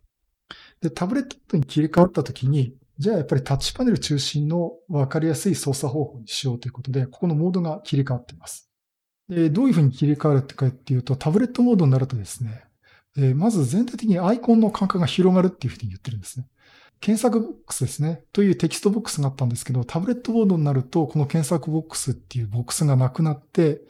[0.80, 8.70] で、タブレットに切り替わったときに、じゃあやっぱりタッチパネル中心の分かりやすい操作方法にしようということで、ここのモードが切り替わっています。
[9.28, 12.64] でどういうふうに切り替わるかっていうと、タブレットモードになるとですね、
[13.16, 16.46] えまず全体的にアイコンの間隔が広がるっていうふうに言ってるんですね。
[17.00, 18.22] 検索ボックスですね。
[18.32, 23.82] というテキストボックスがあったんですけど、タブレットモードになると、この検索ボックスっていうボックスがなくなって、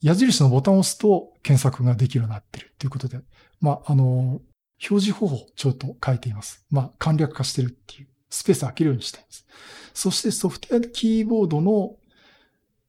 [0.00, 3.20] 矢印のボタンを押すと検索ができるようになっているということで、
[3.60, 4.40] まあ、あの、
[4.80, 6.64] 表示方法をちょっと変えています。
[6.70, 9.46] まあ、簡略化してるっていう、スペース開けるようにしています。
[9.94, 11.96] そしてソフトウェアキーボードの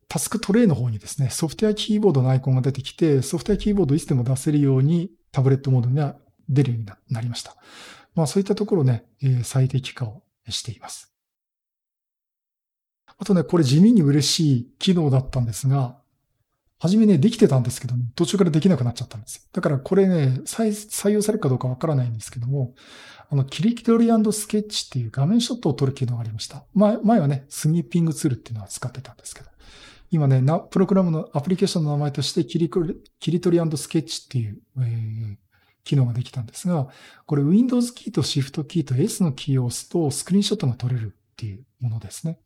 [0.08, 6.16] タスクトレイの方にですね、ソフトウェアキーボードのアイコンが出てきて、ソフトウェアキーボードいつでも出せるようにタブレットモードには
[6.48, 7.56] 出るようになりました。
[8.16, 9.06] まあそういったところね、
[9.44, 11.14] 最適化をしています。
[13.18, 16.00] あとね、これ地味に嬉しい機能だったんですが、
[16.80, 19.42] 初めね、できてたんですけど、途中からできなくなっちゃったんですよ。
[19.52, 22.74] だからこれね、採用されるかどうかわからないんですけども、
[23.30, 26.64] あの、キリキトリスケッチっていう画面ショットを撮る機能がありました。
[26.74, 29.50] 前前はね、スニーピングツールっていうのは使ってたんですけど、
[30.10, 32.72] 今ね、なプログラムのアプリケーションの名前としてキリ
[33.20, 35.38] キリトリスケッチっていう、えー、
[35.84, 36.88] 機能ができたんですが、
[37.26, 42.40] これ Windows キーと Shift キーと S のキーを押すとスクリーンショットが撮れるっていうものですね。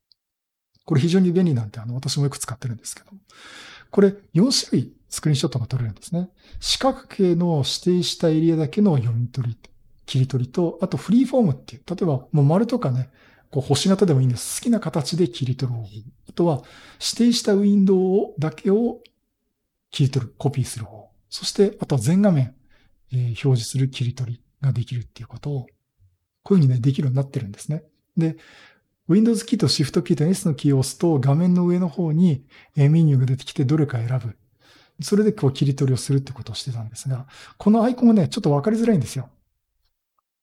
[0.85, 3.11] これ非常に便利なんで、あの、私もよく使ってるんですけど。
[3.93, 6.31] これ4種類スクリーンショットが撮れるんですね。
[6.59, 9.57] 四角形の指定したエリアだけの読み取り、
[10.07, 13.11] 切り取りと、あとフリーフォームっていう、例えばもう丸とかね、
[13.51, 14.59] こう星型でもいいんです。
[14.61, 15.89] 好きな形で切り取る方法。
[16.27, 16.63] あとは
[16.99, 19.01] 指定したウィンドウだけを
[19.91, 21.09] 切り取る、コピーする方法。
[21.29, 22.55] そして、あとは全画面、
[23.11, 25.67] えー、表示する切り取りができるっていうことを、
[26.41, 27.83] こういうふうにね、できるようになってるんですね。
[28.17, 28.37] で、
[29.07, 34.35] Windows キーと Shift キーと S のキーを押すと画面の上の方にメニューが出てきてどれか選ぶ。
[35.01, 39.29] それでこう切り取りをするってことをしてたんですが、このアイコンがね、ちょっとわかりづらいんですよ。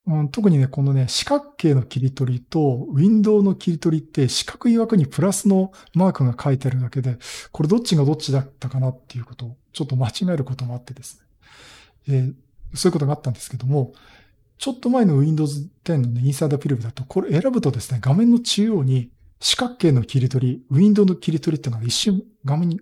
[0.07, 7.19] うん、特にね、このね、四角形の切り取りと、ウィンドウの切り取りって四角い枠にプラスのマークが書いてあるだけで、
[7.53, 11.27] これどっちがどっちだったかなっていうことを、ちょっと間違えることもあってですね。
[12.09, 12.35] えー、
[12.77, 13.93] そういうことがあったんですけども、
[14.61, 22.79] ちょっと前の Windows 10のね、インサイダーピルブだと、これ選ぶとですね、画面の中央に四角形の切り取り、ウィンドウの切り取りっていうのが一瞬画面に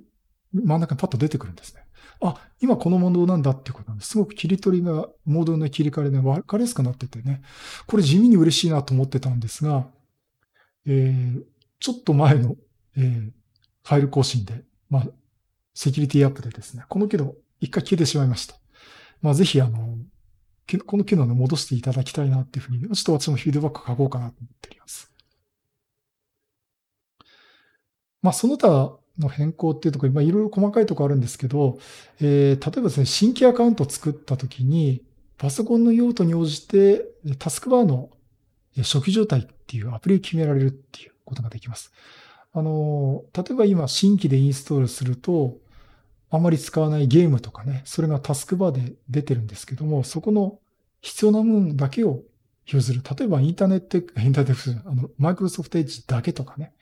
[0.53, 1.85] 真ん中にパッと出てくるんですね。
[2.21, 4.11] あ、今このモードなんだっていうことなんです。
[4.11, 7.43] すごく切り取りが、モードの切り替えで分かりやすくなっててね、
[7.87, 9.87] これ地味に嬉しいなと思ってたんですが、
[10.85, 11.45] えー、
[11.79, 12.57] ちょっと前の、
[12.97, 15.07] えー、ファイル更新で、まあ、
[15.75, 18.57] セキュリティアップでですね、この機能一回消えてしまいました。
[19.23, 19.97] まあ、ぜひあの、
[20.77, 25.11] この機能を戻していただきたいなっていうふうに、ちょっと私もフィードバック書こうかなと思っております。
[28.21, 31.79] まあ、その他の変更っていうところ、まあ、いろいろ細かいところあるんですけど、
[32.21, 35.03] えー、例えばですね、新規アカウントを作ったときに、
[35.39, 37.07] パソコンの用途に応じて、
[37.39, 38.11] タスクバーの
[38.77, 41.93] 初期状態っていうアプリを決められるっていうことができます。
[42.53, 45.57] あの、例えば今新規でインストールすると、
[46.31, 50.59] あまり使わないゲームとかね、それがタスクバーで出てるんですけども、そこの
[51.01, 52.27] 必要な分だけを表
[52.67, 53.03] 示する。
[53.19, 56.75] 例えばインターネット、インターネット、あの、マイクロソフトエッジだけとかね。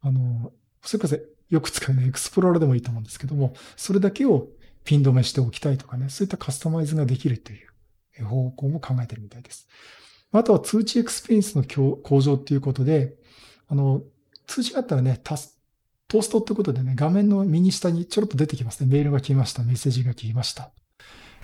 [0.00, 1.16] あの、それこそ
[1.48, 4.48] よく使うね、エクスプローラーでもいいと思うんですけども、それだけを
[4.84, 7.58] ピン止めしておきたいとかね、そういったカスタマイズができるとい
[8.18, 9.68] う方向も考えてるみたいです。
[10.32, 13.16] あとは通知エクスペリエンスの向上っていうことで、
[13.68, 14.02] あの、
[14.46, 15.51] 通知があったらね、タス
[16.12, 18.86] トーストってことでね、画面の右下にちょろっと出てきますね。
[18.86, 19.62] メールが来ました。
[19.62, 20.70] メッセージが来ました。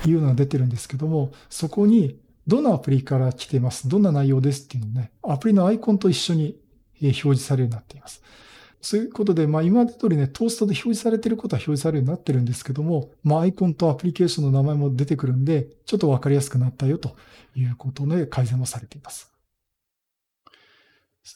[0.05, 3.89] いうのが出てるんですけども、そこにどのアプリから来てます？
[3.89, 4.65] どんな内容です？
[4.65, 6.59] っていうのをね、アプリのアイコンと一緒に
[7.01, 8.23] 表示されるようになっています。
[8.83, 17.17] そういうことで、まあ今まで通りね、トーストで表示されてることは表示されるようになってるんですけども、まあアイコンとアプリケーションの名前も出てくるんで、ちょっとわかりやすくなったよと
[17.57, 19.33] いうことで改善もされています。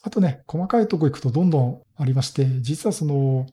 [0.02, 3.46] あとね、細かいとこ行くとどんどんありまして、実はその、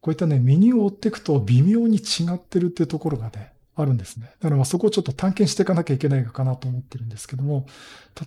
[0.00, 4.26] こういったね、メニューを追っていくと微妙に違ってるっていうところがね、あるんですね。
[4.40, 7.66] だからまあそこをちょっと探検していかなきゃいけないかなと思ってるんですけども、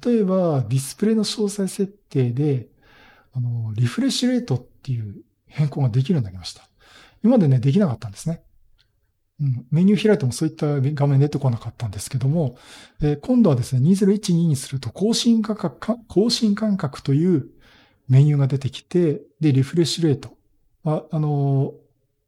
[0.04, 2.68] 例えばディスプレイの詳細設定で、
[3.34, 6.68] あの、リフレッシュレートっていう変更ができるようになりました。
[7.24, 8.42] 今までね、できなかったんですね。
[9.38, 12.58] メニュー開いてもそういった画面出てこなかったんですけども、
[13.02, 17.50] えー、今度はですね、2012にすると更新価格、更新間隔という
[18.08, 20.38] メニューが出てきて、で、リフレッシュレート。
[20.86, 21.74] あ、あのー、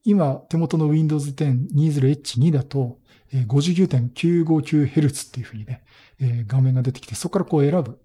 [0.04, 3.00] 今、手元の Windows 10 20H2 だと、
[3.32, 5.84] えー、59.959Hz っていうふうにね、
[6.20, 8.00] え、画面が出てきて、そこからこう選ぶ。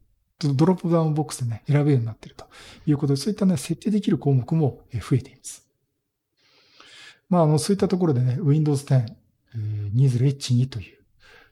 [0.55, 2.47] ドロップダウンボックスでね、選べるようになっていると
[2.87, 5.62] いうことで、そういったね、設定できる項目も増えています。
[7.33, 10.99] まあ、あの、そういったところでね、Windows 10、えー 20H2 という、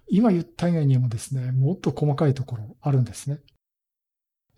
[0.08, 3.38] 今言った以外にもですね、もっと細かいところあるんですね。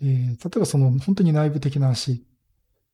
[0.02, 2.24] えー、例えばその本当に内部的な話、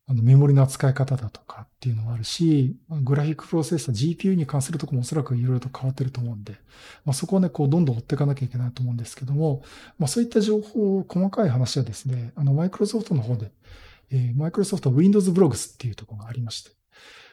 [0.07, 6.53] あのメモリの扱い方だとかっていうのもあるし、グラフィックプロセッサー、GPU に関するとこもおそらくいろいろと変わってると思うんで、
[7.07, 9.63] まあ、そこをね、こうどんどん追っていかなきゃいけないと思うんですけども、
[9.99, 13.53] まあ、そういった情報、細かい話はですね、あの、マイクロソフトの方で、
[14.11, 16.73] えー、マイクロソフト Windows Blogs っていうところがありまして、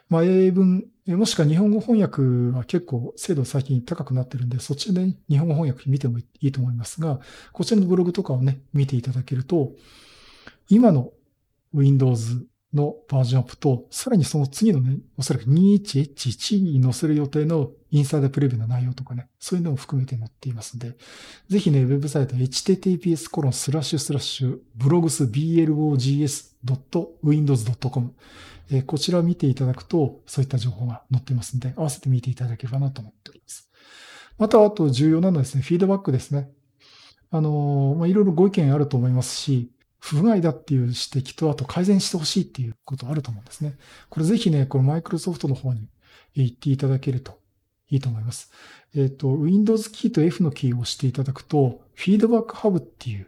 [0.10, 2.22] まあ、英文、もしくは日本語翻訳
[2.56, 7.20] は結構精度最近高くなってるんで、そっちで、日本語翻訳見てもいいと思いますが、
[7.54, 9.74] こちらのブログとかをね、見ていただけると、
[10.70, 11.12] 今の
[11.74, 20.96] Windows のバージョンアップと、さらにその次のね、おそらく 21H1 に載せる予定のインサイダープレビューの内容とかね、そういうのも含めて載っていますので、
[21.48, 28.14] ぜひね、ウェブサイト https コロンスラッシュスラッシュブログス blogs.windows.com
[28.72, 33.70] えこちらを見ていただくと、そういった情報が載ってますので、合わせて見ていただければなと思っております。
[34.38, 36.50] また、あと重要なのはですね、フィードバックですね。
[37.32, 43.78] あの、まあ、いろいろご意見あると思いますし、不具合だっていう指摘と、あと改善してほしいっていうことあると思うんですね。
[44.10, 45.90] これぜひね、このマイクロソフトの方に
[46.36, 47.40] 言っていただけると
[47.90, 48.52] いいと思います。
[48.94, 53.28] えっ、ー、と、Windows キーと F のキーを押していただくと、フィードバックハブっていう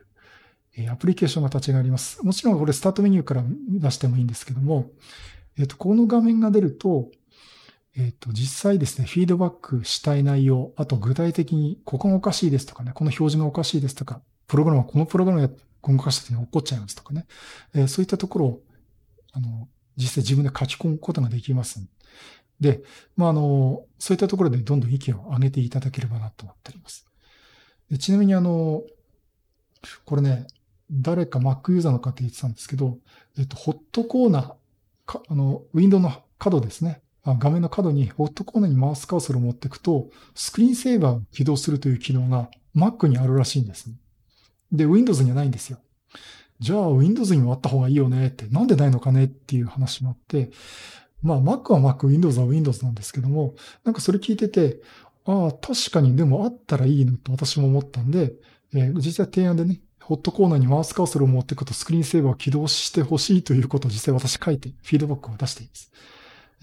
[0.77, 2.23] えアプリケーションが立ち上がります。
[2.23, 4.91] もちろんこれスタートメニューから出してもいいんですけども、
[5.57, 7.09] えっ、と、この画面が出ると、
[7.95, 17.25] えっ、と、実際ですね、フィードバックしたい内容、あと具体的に、ここがおかしいですとかね、この表示がおかしいですとか、プログラムはこのプログラム動かした時に起こっちゃいますとかね。
[17.73, 18.61] えー、そういったところを、
[19.33, 21.81] あの、実際自分で書き込むことができます。
[22.59, 22.83] で、
[23.15, 27.07] まあ、あの、そういったところでどんどん意見を上げていただければなと思っております。
[27.89, 28.83] でちなみにあの、
[30.05, 30.47] これね、
[30.91, 32.97] 誰か Mac ユーザーの方言ってたんですけど、
[33.37, 34.53] えっと、ホットコーナー、
[35.05, 37.01] かあの、ウィンドウの角ですね。
[37.25, 43.89] 画面の角にホットコーナーにマウスカーソルを持っていくと、スクリーンセーバーを起動するという機能が Mac にあるらしいんです。
[44.71, 45.79] で、Windows にはないんですよ。
[46.59, 50.51] じゃあ Windows にもあった方がいいよねって、なんでないのかねっていう話もあって、
[51.21, 54.81] まあ Mac は Mac、Windows は Windows なんですけども、なんかそれ聞いてて、
[55.25, 58.33] ああ、確かにでもあったらいいのと私も思ったんで、
[58.73, 65.91] えー、実際提案でね、ホットコーナーにマウスカーソルを持っていくとスクリーンセーバーを起動してほしいということを実際私書いてフィードバックを出しています。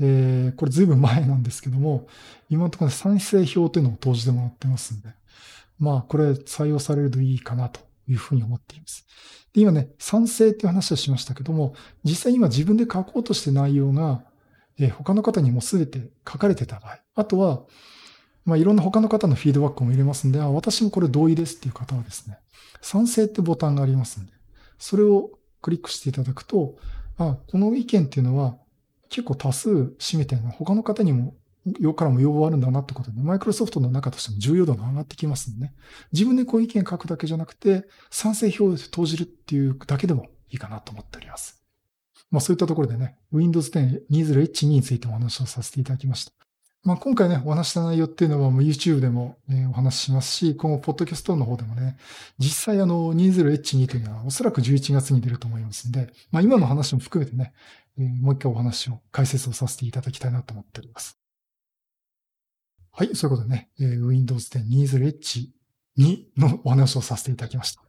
[0.00, 2.06] えー、これずいぶん前なんですけども、
[2.48, 5.10] 今のところ賛成表というのを投じてもらってますんで、
[5.78, 9.06] まあこれ採用されるといいかなというふうに思っています。
[9.52, 14.22] で今ね、賛成っていう話をしましたけども、実際今自分で書こうとして内容が、
[14.78, 17.60] えー、他の方にもすべて書かれてた場合、あとは、
[18.44, 22.38] まあ、いろんな他の方のフィードバックも入れますんで、あ、私もこれ同意ですっていう方はですね、
[22.80, 24.32] 賛成ってボタンがありますんで、
[24.78, 25.30] それを
[25.62, 26.76] クリックしていただくと、
[27.16, 28.56] あ、この意見っていうのは
[29.08, 31.34] 結構多数占めてるの他の方にも
[31.78, 35.74] よからも要望あるんだなってことで、マイクロソフトの中としても重要度が上がってきますんでね。
[36.12, 41.62] 自分でこう意見書くだけじゃなくて、賛成票を投じるっていうだけでもいいかなと思っております。
[42.30, 46.43] まあそういったところでね、Windows 10 2012についてお話をさせていただきました。
[46.84, 51.96] まあ今回ね、お話した内容っていうのはもう YouTube でも、ね、お話ししますし、今後、ポッドキャストの方でもね、
[52.38, 57.54] 実際あの 20H2 というのはおそらく11月に出ると思いますんで、まあ今の話も含めてね、
[57.96, 61.18] もう一回お話を、解説をさせていただきたいなと思っております。
[62.92, 65.46] はい、そういうことでね、えー、Windows 10 20H
[65.98, 67.80] 2のお話をさせていただきました。
[67.80, 67.84] い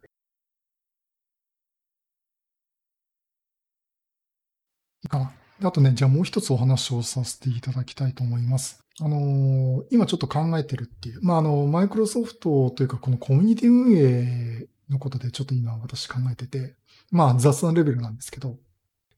[5.04, 5.32] いかな。
[5.62, 8.85] あとね、じゃあもう一つお話をさせていただきたいと思います。
[9.00, 16.74] あのー、今ちょっと考えてるっていう、まあ、あの、マイクロソフトというかこのコミュニティ運営のことでちょっと今私考えてて、
[17.10, 18.56] まあ雑なレベルなんですけど、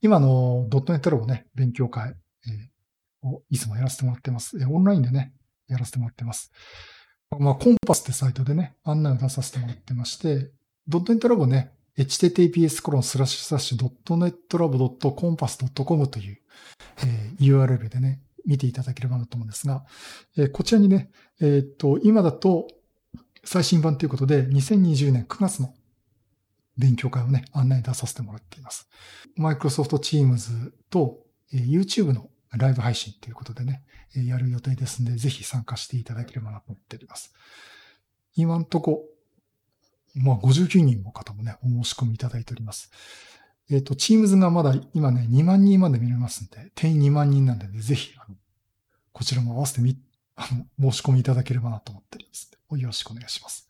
[0.01, 2.15] 今のドットネットラボね、勉強会、
[3.23, 4.57] をいつもやらせてもらってます。
[4.65, 5.33] オンラインでね、
[5.67, 6.51] やらせてもらってます。
[7.37, 10.51] まあ、コンパスってサイトでね、案内を出させてもらってまして、
[10.87, 16.39] ドットネットラボね、https コロンスラッシュスラッシュドットネットラボドットコンパスドットコムという、
[17.03, 19.85] えー、URL でね、見ていただければなと思うんですが、
[20.35, 22.67] え、こちらにね、え、っと、今だと
[23.43, 25.75] 最新版ということで、2020年9月の
[26.75, 28.89] 勉強会をね、案内出させてもらっています。
[29.37, 31.19] Microsoft Teams と、
[31.53, 33.83] え、YouTube のライブ配信ということでね、
[34.15, 37.31] やる予定ですので、ぜひ参加していただければなと思っております。
[38.35, 39.03] 今んとこ、
[40.15, 42.89] まあ59人の方もね、お申し込みいただいております。
[43.69, 48.35] えっ、ー、と、Teams がまだ今ね、2万人まで見れますんで、定員2万人なんでね、ぜひ、あの、
[49.11, 49.97] こちらも合わせてみ、
[50.35, 50.47] あ
[50.79, 53.67] の、申し込みいただければなと思っておりますよろしくお願いします。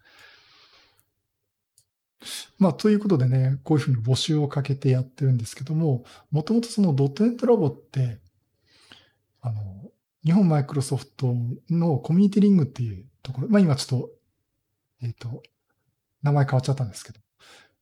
[2.58, 8.20] まあ、ということでね、こういうふうに募集をかけてやってるんですけども、もともとそのドットネットラボって、
[9.42, 9.62] あの、
[10.26, 11.34] 日本マイクロソフト
[11.70, 14.10] のコミュニティリングっていうところ、まあ今ちょっと、
[15.02, 15.42] えっ、ー、と、
[16.22, 17.22] 名前変わっちゃったんですけど、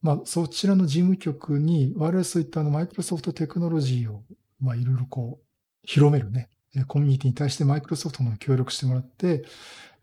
[0.02, 4.24] まあそちらの事務局に我々そういったあのマイクロソフトテクノロジーを、
[4.60, 5.45] まあいろいろこう、
[5.84, 6.50] 広めるね、
[6.88, 9.43] コミュニティに対してマイクロソフトの協力してもらって、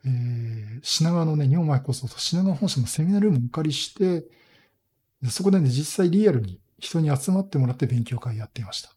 [0.07, 4.25] えー、品川のね、日本マイクロソフト品川本社のセミナールームをお借りして、
[5.31, 8.91] そこでね、実際リアルに人に集まってもらって勉強会やっていました。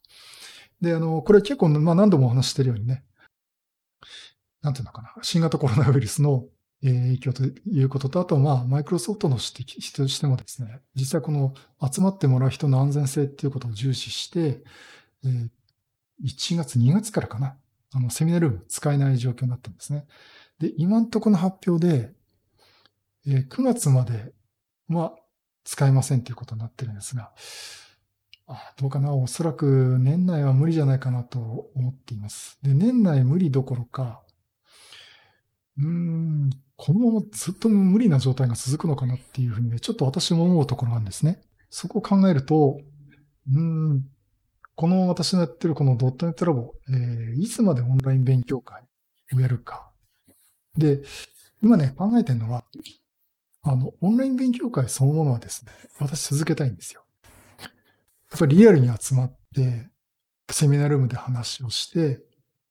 [0.82, 3.04] で、あの、これ結構、まあ何度もお話してるようにね、
[4.62, 6.46] なんていうのかな、新型コロナウイルスの
[6.84, 11.54] 影響ということと、あと、まあ、マイクロソフトの指摘としてもですね、実際この
[11.92, 14.64] 集まってもらう人の安全性っていうことを重視して、
[15.26, 15.50] え
[16.24, 17.58] 1月、2月からかな、
[17.94, 20.06] あの、セミナールーム使えない状況になってるんですね。
[20.60, 22.14] で、今んとこの発表で、
[23.28, 24.34] えー、9月まで
[24.90, 25.16] は
[25.64, 27.32] 使えませんということになってるんですが、
[28.78, 31.40] どうかなおそらく年内は無理じゃないかなと
[31.76, 32.58] 思っています。
[32.62, 34.24] で、年内無理どころか、
[35.78, 41.42] うーん、このままずっと無理な状態が続くのかなっていうふうにね、ちょっと私も思うところなんですね。
[41.70, 42.80] そこを考えると、
[43.52, 44.06] うん、
[44.76, 48.84] この私のやってるこのドットネットラボ、えー、いつまでオンライン勉強会
[49.34, 49.90] をやるか。
[50.78, 51.02] で、
[51.64, 52.64] 今ね、考えてるのは、
[53.64, 57.04] あの、オンライン勉強会そのものはですね、私続けたいんですよ。
[57.60, 57.68] や
[58.36, 59.90] っぱりリアルに集まって、
[60.52, 62.22] セミナールームで話をして、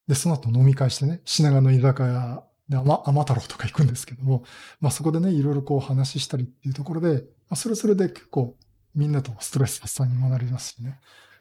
[0.06, 4.44] で、その後飲み会してね、品川の居酒屋で、甘、甘太郎とか行くんですけども、
[4.80, 8.56] まあそこでね、いろいろこう話したりっていうところで、まあそれそれで結構
[8.94, 10.98] みんなとストレス発散にもなりますしね。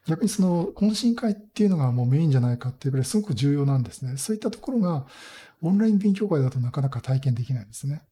[0.08, 4.18] 逆にその懇親会っていうのがもうメインじゃないかっていうぐらいすごく重要なんですね。
[4.18, 5.08] そういったところが
[5.62, 8.04] オンライン勉強会だとなかなか体験できないんですね。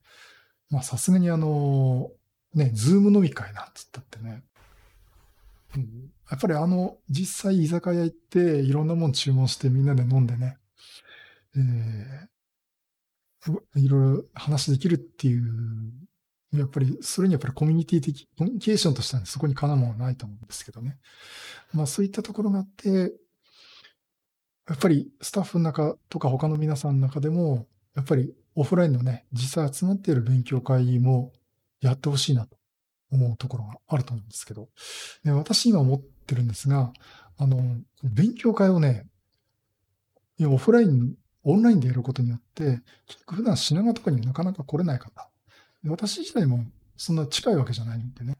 [0.71, 2.09] まあさすがにあの、
[2.55, 4.43] ね、ズーム飲み会なんつったってね、
[5.75, 10.57] うん、やっぱりあの、実際居酒屋行っていろんなもん注文してみんなで飲んでね、
[11.55, 12.27] えー、
[13.75, 15.43] いろいろ話できるっていう
[16.53, 20.99] やっぱり、それにやっぱりコミュニティ的、コミュニケーションとしてはそこにかなうものはないと思うんですけどね。
[21.73, 23.13] まあそういったところがあって、
[24.69, 31.33] やっぱりスタッフの中とか他の皆さんの中でも、やっぱりオフラインのね、実際集まっている勉強会も
[31.81, 32.57] やってほしいなと
[33.11, 34.69] 思うところがあると思うんですけど、
[35.23, 36.93] で私今思ってるんですが、
[37.37, 37.61] あの、
[38.03, 39.07] 勉強会をね、
[40.45, 42.81] オフライン、オンラインでやることによって、
[43.27, 45.29] 普段品川とかになかなか来れない方、
[45.85, 46.65] 私自体も
[46.95, 48.37] そんな近いわけじゃないんでね。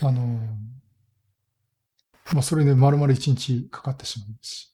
[0.00, 0.38] あの、
[2.32, 4.72] まあ、それで丸々一日かかってしまうし。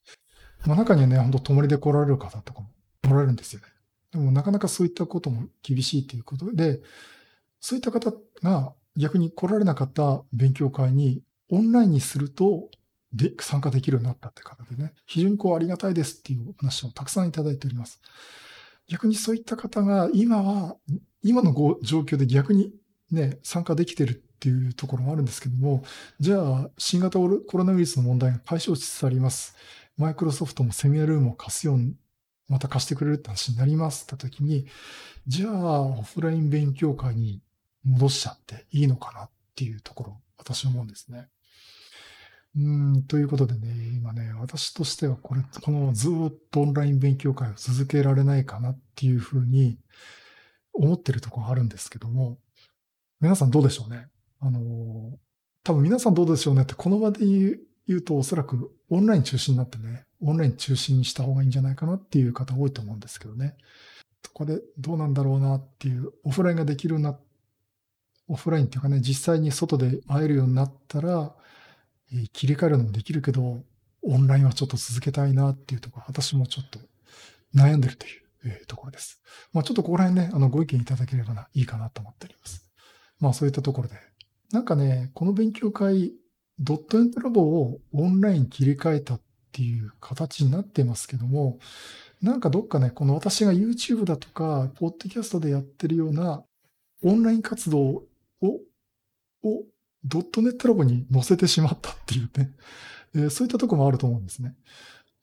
[0.66, 2.68] まあ、中にはね、本当泊まりで来られる方とかも
[3.04, 3.66] おられるんですよね。
[4.12, 6.80] でもなかなかそういったことも厳しいということで、
[7.60, 12.68] そういった方が逆に来られなかった勉強会にオンラインにすると
[13.12, 18.00] で参加できるようになったって方でね、非常にこうありがたいですっていう話をたくさんいただいております。
[18.88, 20.76] 逆にそういった方が今は
[21.22, 22.72] 今の状況で逆に
[23.12, 25.84] ね、参加できてるっていうところもあるんですけども、
[26.18, 29.54] じゃあ、新型コロナウイルスの問題が解消しつつあります。
[29.96, 31.94] マイクロソフトもセミナルームを貸すように、
[32.48, 34.66] また貸してくれるって話になりますって時に、
[35.26, 37.42] じゃあ、オフライン勉強会に
[37.84, 41.28] 戻しちゃっていいのかなっていうところ、私は思うんですね。
[42.54, 42.60] う
[42.98, 49.78] ん、ということでね、今ね、私としてはこれ、このずっとオンライン勉強会を続けられないかなっていうふうに、
[50.74, 52.38] 思ってるところあるんですけども、
[53.20, 54.08] 皆さんどうでしょうね？
[54.40, 55.18] あの、
[55.64, 63.56] 多分皆さんどうでしょうねってこの場で言う言うとおそらくオンライン中心になってね、オンライン中心にした方がいいんじゃないかなっていう方多いと思うんですけどね。
[64.24, 67.18] そこでどうなんだろうなっていう、オフラインができるな、
[68.28, 71.34] オフラインっていうかね、実際に外で会えるようになったら、
[72.32, 73.62] 切り替えるのもできるけど、
[74.02, 76.78] オンラインはちょっと続けたいなっていうところ、私もちょっと
[77.54, 79.20] 悩んでるというえ、ところです。
[79.52, 82.68] まあちょっとここら辺ね、あの、ご意見いただければな、いいかなと思っております。
[83.20, 83.94] まあそういったところで。
[84.52, 86.12] なんかね、この勉強会、
[86.58, 89.20] ドットエントラボをオンライン切り替えたっ
[89.52, 91.58] ていう形になってますけども、
[92.20, 96.44] なんかどっかね、この私が YouTube だとか、ポッドキャストでやってるような
[97.02, 98.04] オンライン活動を、
[99.42, 99.64] を
[100.04, 102.50] ドットネットラボに載せてしまったっていうね、
[103.14, 104.54] えー、そういったとこもあると思うんですね。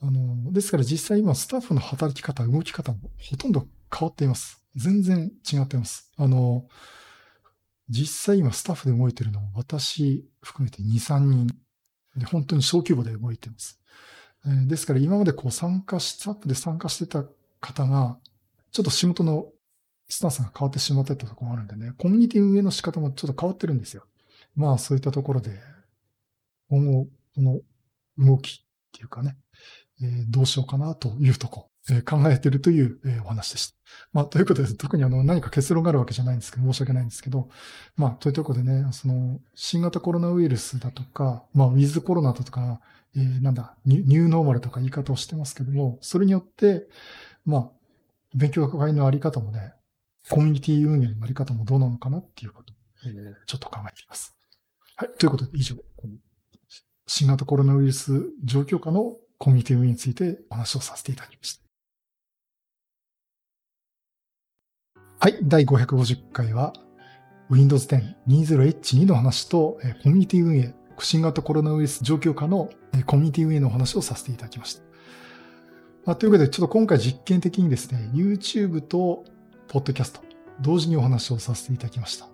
[0.01, 2.99] あの、ですから実際今スタッフの働き方、動き方も
[3.29, 4.61] ほとんど変わっています。
[4.75, 6.11] 全然違っています。
[6.17, 6.67] あの、
[7.89, 11.47] 実際今スタッフで動いてるのは私含めて2、3人
[12.15, 13.79] で本当に小規模で動いてます。
[14.45, 17.25] えー、ですから今までこう参加し、スタッフで参加してた
[17.59, 18.17] 方が、
[18.71, 19.47] ちょっと仕事の
[20.07, 24.05] スタンスが変わってしまってたところがあるんでね、コミュニティ運営の仕方もちょっと変わってるんですよ。
[24.55, 25.51] まあそういったところで、
[26.69, 27.61] 今後、この
[28.17, 29.37] 動きっていうかね、
[30.01, 33.75] えどうしようかなというとこ、え考えているという、えお話でした。
[34.13, 37.49] まあ、ということで、特にあの、何か結論があるわけじゃないんですけど、申し訳ないんですけど、
[37.95, 42.81] まあ、というところでね、その、新型コロナウイルスだとか、まあ、ウィズコロナだとか、
[43.15, 46.87] えー、なんだニュ、ニューノーマルとか言い方をしてますけども、それによって、
[47.45, 47.71] まあ、
[48.35, 49.73] 勉強会のあり方もね、
[50.29, 52.73] コミュニティ運営のあり方もどうなのかなっていうこと、
[53.05, 54.38] えー、ちょっと考えています。
[54.99, 55.09] はい。
[55.17, 55.77] ということで、以上、
[57.07, 58.11] 新型コロナウイルス
[58.43, 61.61] 状況下のコミュニティ運営についてお話をさせていただきました。
[65.21, 65.39] はい。
[65.41, 66.73] 第550回は
[67.49, 72.69] Windows 10 20H2 の話とコミュニティ運営、新型コロナウイルス状況下の
[73.05, 74.83] コミュニティ運営のお話をさせていただきました。
[76.05, 79.23] まあ、というわけで、ちょっと今回実験的にですね、YouTube と
[79.69, 80.19] Podcast
[80.59, 82.27] 同時にお話をさせていただきました。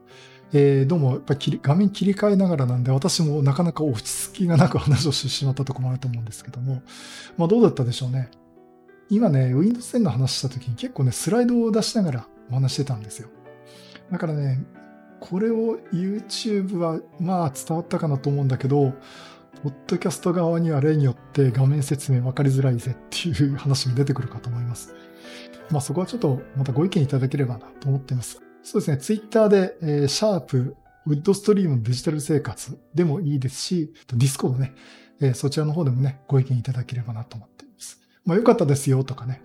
[0.54, 6.82] えー、どうもやっぱり画面切り替えながらなんで、私もなかなか落ち着きがなく話をしてしまったところもあると思うんですけども、
[7.38, 8.30] まあどうだったでしょうね。
[9.10, 13.30] 今ね、Windows 10の話した時に結構ね、スライドを出しながらお話してたんですよ。
[14.12, 14.64] だからね、
[15.20, 18.94] これを YouTube はまあ伝わったかなと思うんだけど、
[19.64, 24.94] ポッドキャスト側には例によって画面説明分かりづらいぜっていう話が出てくるかと思います。
[25.72, 28.45] まあそこはちょっとまたご意見いただければなと思っています。
[28.66, 34.74] そうですね、ツイッターで、えー、シャープ、 Wood Stream デジタル生活でもいいですし、 Discord ね、
[35.22, 38.02] えー、そちらの方でもね、ご意見いただければなと思っています。
[38.26, 39.40] まあ良かったですよとかね、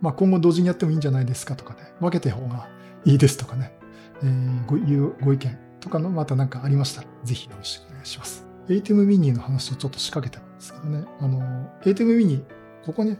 [0.00, 2.68] まあ今後同時にやってもいいんじゃないですかとかね、分けた方が
[3.04, 3.76] いいですとかね、
[4.22, 8.46] えー、ごいうご意見とかのまた何かありましたら、ぜひよろしくお願いします。
[8.68, 11.40] ATEM mini の話をちょっと仕掛けてるんですけどね、あの、
[11.82, 12.44] ATEM mini、
[12.86, 13.16] ここに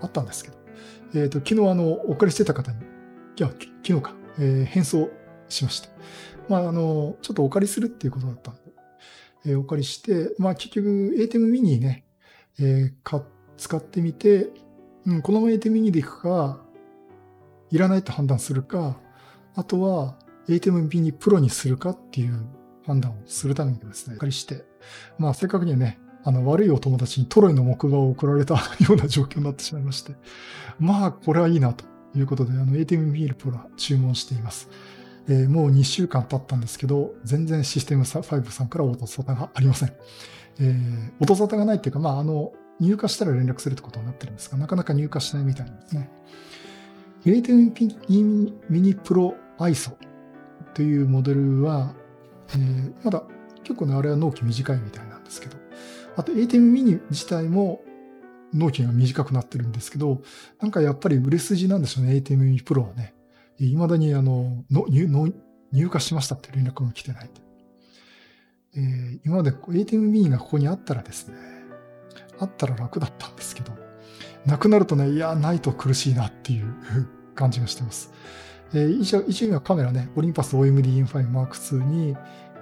[0.00, 0.56] あったんですけど、
[1.14, 5.10] えっ、ー、と、昨日あの、お借りしてた方に、いや、昨日か、えー、返送
[5.48, 5.88] しまして。
[6.48, 8.60] まあ、あの、ちょっとお借りするっていうことだったんで、
[9.46, 12.04] えー、お借りして、まあ、結局、ATEM mini ね、
[12.58, 13.22] えー、
[13.56, 14.50] 使ってみて、
[15.06, 16.60] うん、このまま ATEM mini でいくか、
[17.70, 18.98] いらないと判断するか、
[19.54, 20.16] あとは
[20.48, 22.46] ATEM mini Pro にするかっていう
[22.84, 24.64] 判断をするためにですね、お借りして、
[25.18, 28.60] まあ、正確にはね、あの、悪いお友達にトロイの木馬を送られたよ
[28.90, 30.14] うな状況になってしまいまして、
[30.78, 31.84] まあ、これはいいなと
[32.18, 34.68] いうことで、あの、ATM ミールプロ注文しています。
[35.28, 39.92] えー、もう2週間経ったんですけど、全然システム5さんから音沙汰がありません。
[40.60, 46.10] えー、音沙汰がないっていうか、まあ、あの、入荷したら連絡するってことになってるんですが、なかなか入荷しないみたいなんですね。
[47.24, 47.72] ATM
[48.68, 49.96] ミニプロ ISO
[50.74, 51.94] というモデルは、
[52.50, 53.24] えー、まだ
[53.64, 55.56] 結構ね、あれは納期短いみたいなんですけど、
[56.16, 57.80] あと ATEM mini 自体も
[58.56, 60.22] 納期が短くなってるんですけど、
[60.60, 63.14] なんかやっぱり売れ筋なんでしょうね、ATEM mini Pro はね。
[63.58, 65.08] 未だにあの、入
[65.72, 67.30] 入荷しましたって連絡が来てない
[68.76, 71.34] えー、今まで ATM-Me がここにあったらですね、
[72.38, 73.72] あったら楽だったんですけど、
[74.44, 76.74] なくなるとね、いや、ないと苦しいなっていう
[77.34, 78.12] 感じがしてます。
[78.74, 82.16] えー、一応、一応カメラね、オリンパス OMD M5 Mark II に、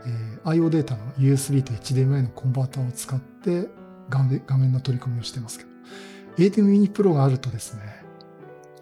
[0.07, 3.68] えー、IO データの USB と HDMI のコンバーターを使って
[4.09, 5.73] 画面の取り込みをしてますけど、
[6.37, 7.82] ATEM mini Pro があるとですね、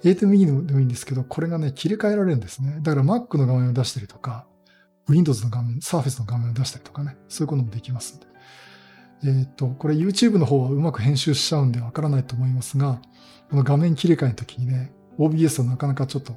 [0.05, 2.79] ATEM mini でもいいんですけど、これがね、切り替えられるんですね。
[2.83, 4.47] だから Mac の画面を出したりとか、
[5.09, 8.27] Windows の画面、Surface の画面を出したりとかね、そういうこともできますんで。
[9.25, 13.01] えっ、ー、と、これ YouTube の方はうまく編集しちゃうんでわからないと思いますが、
[13.51, 16.37] この画面切り替えの時にね、OBS はなかなかちょっと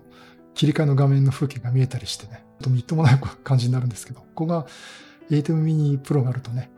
[0.54, 4.68] 切り替えの画面の風景が見えたりしてね、とみっともない感じになるんですけど、ここが
[5.30, 6.70] ATEM mini Pro があるとね、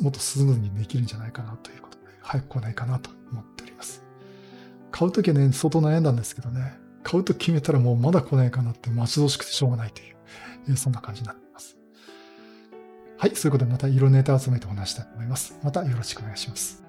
[0.00, 1.93] もっとスムーズにできるんじゃないかなということ、
[2.24, 4.02] 早く来ないかなと思っております。
[4.90, 10.04] 買うときはね、相当悩んだんですけどね、買うと決めたらもうまだ来ないかなって待ち遠しくてしょうがないとい
[10.72, 11.76] う、そんな感じになっています。
[13.18, 15.58] はい、そういうことでまた色ネタ集めてお話したいと思います。
[15.62, 16.83] またよろしくお願いします。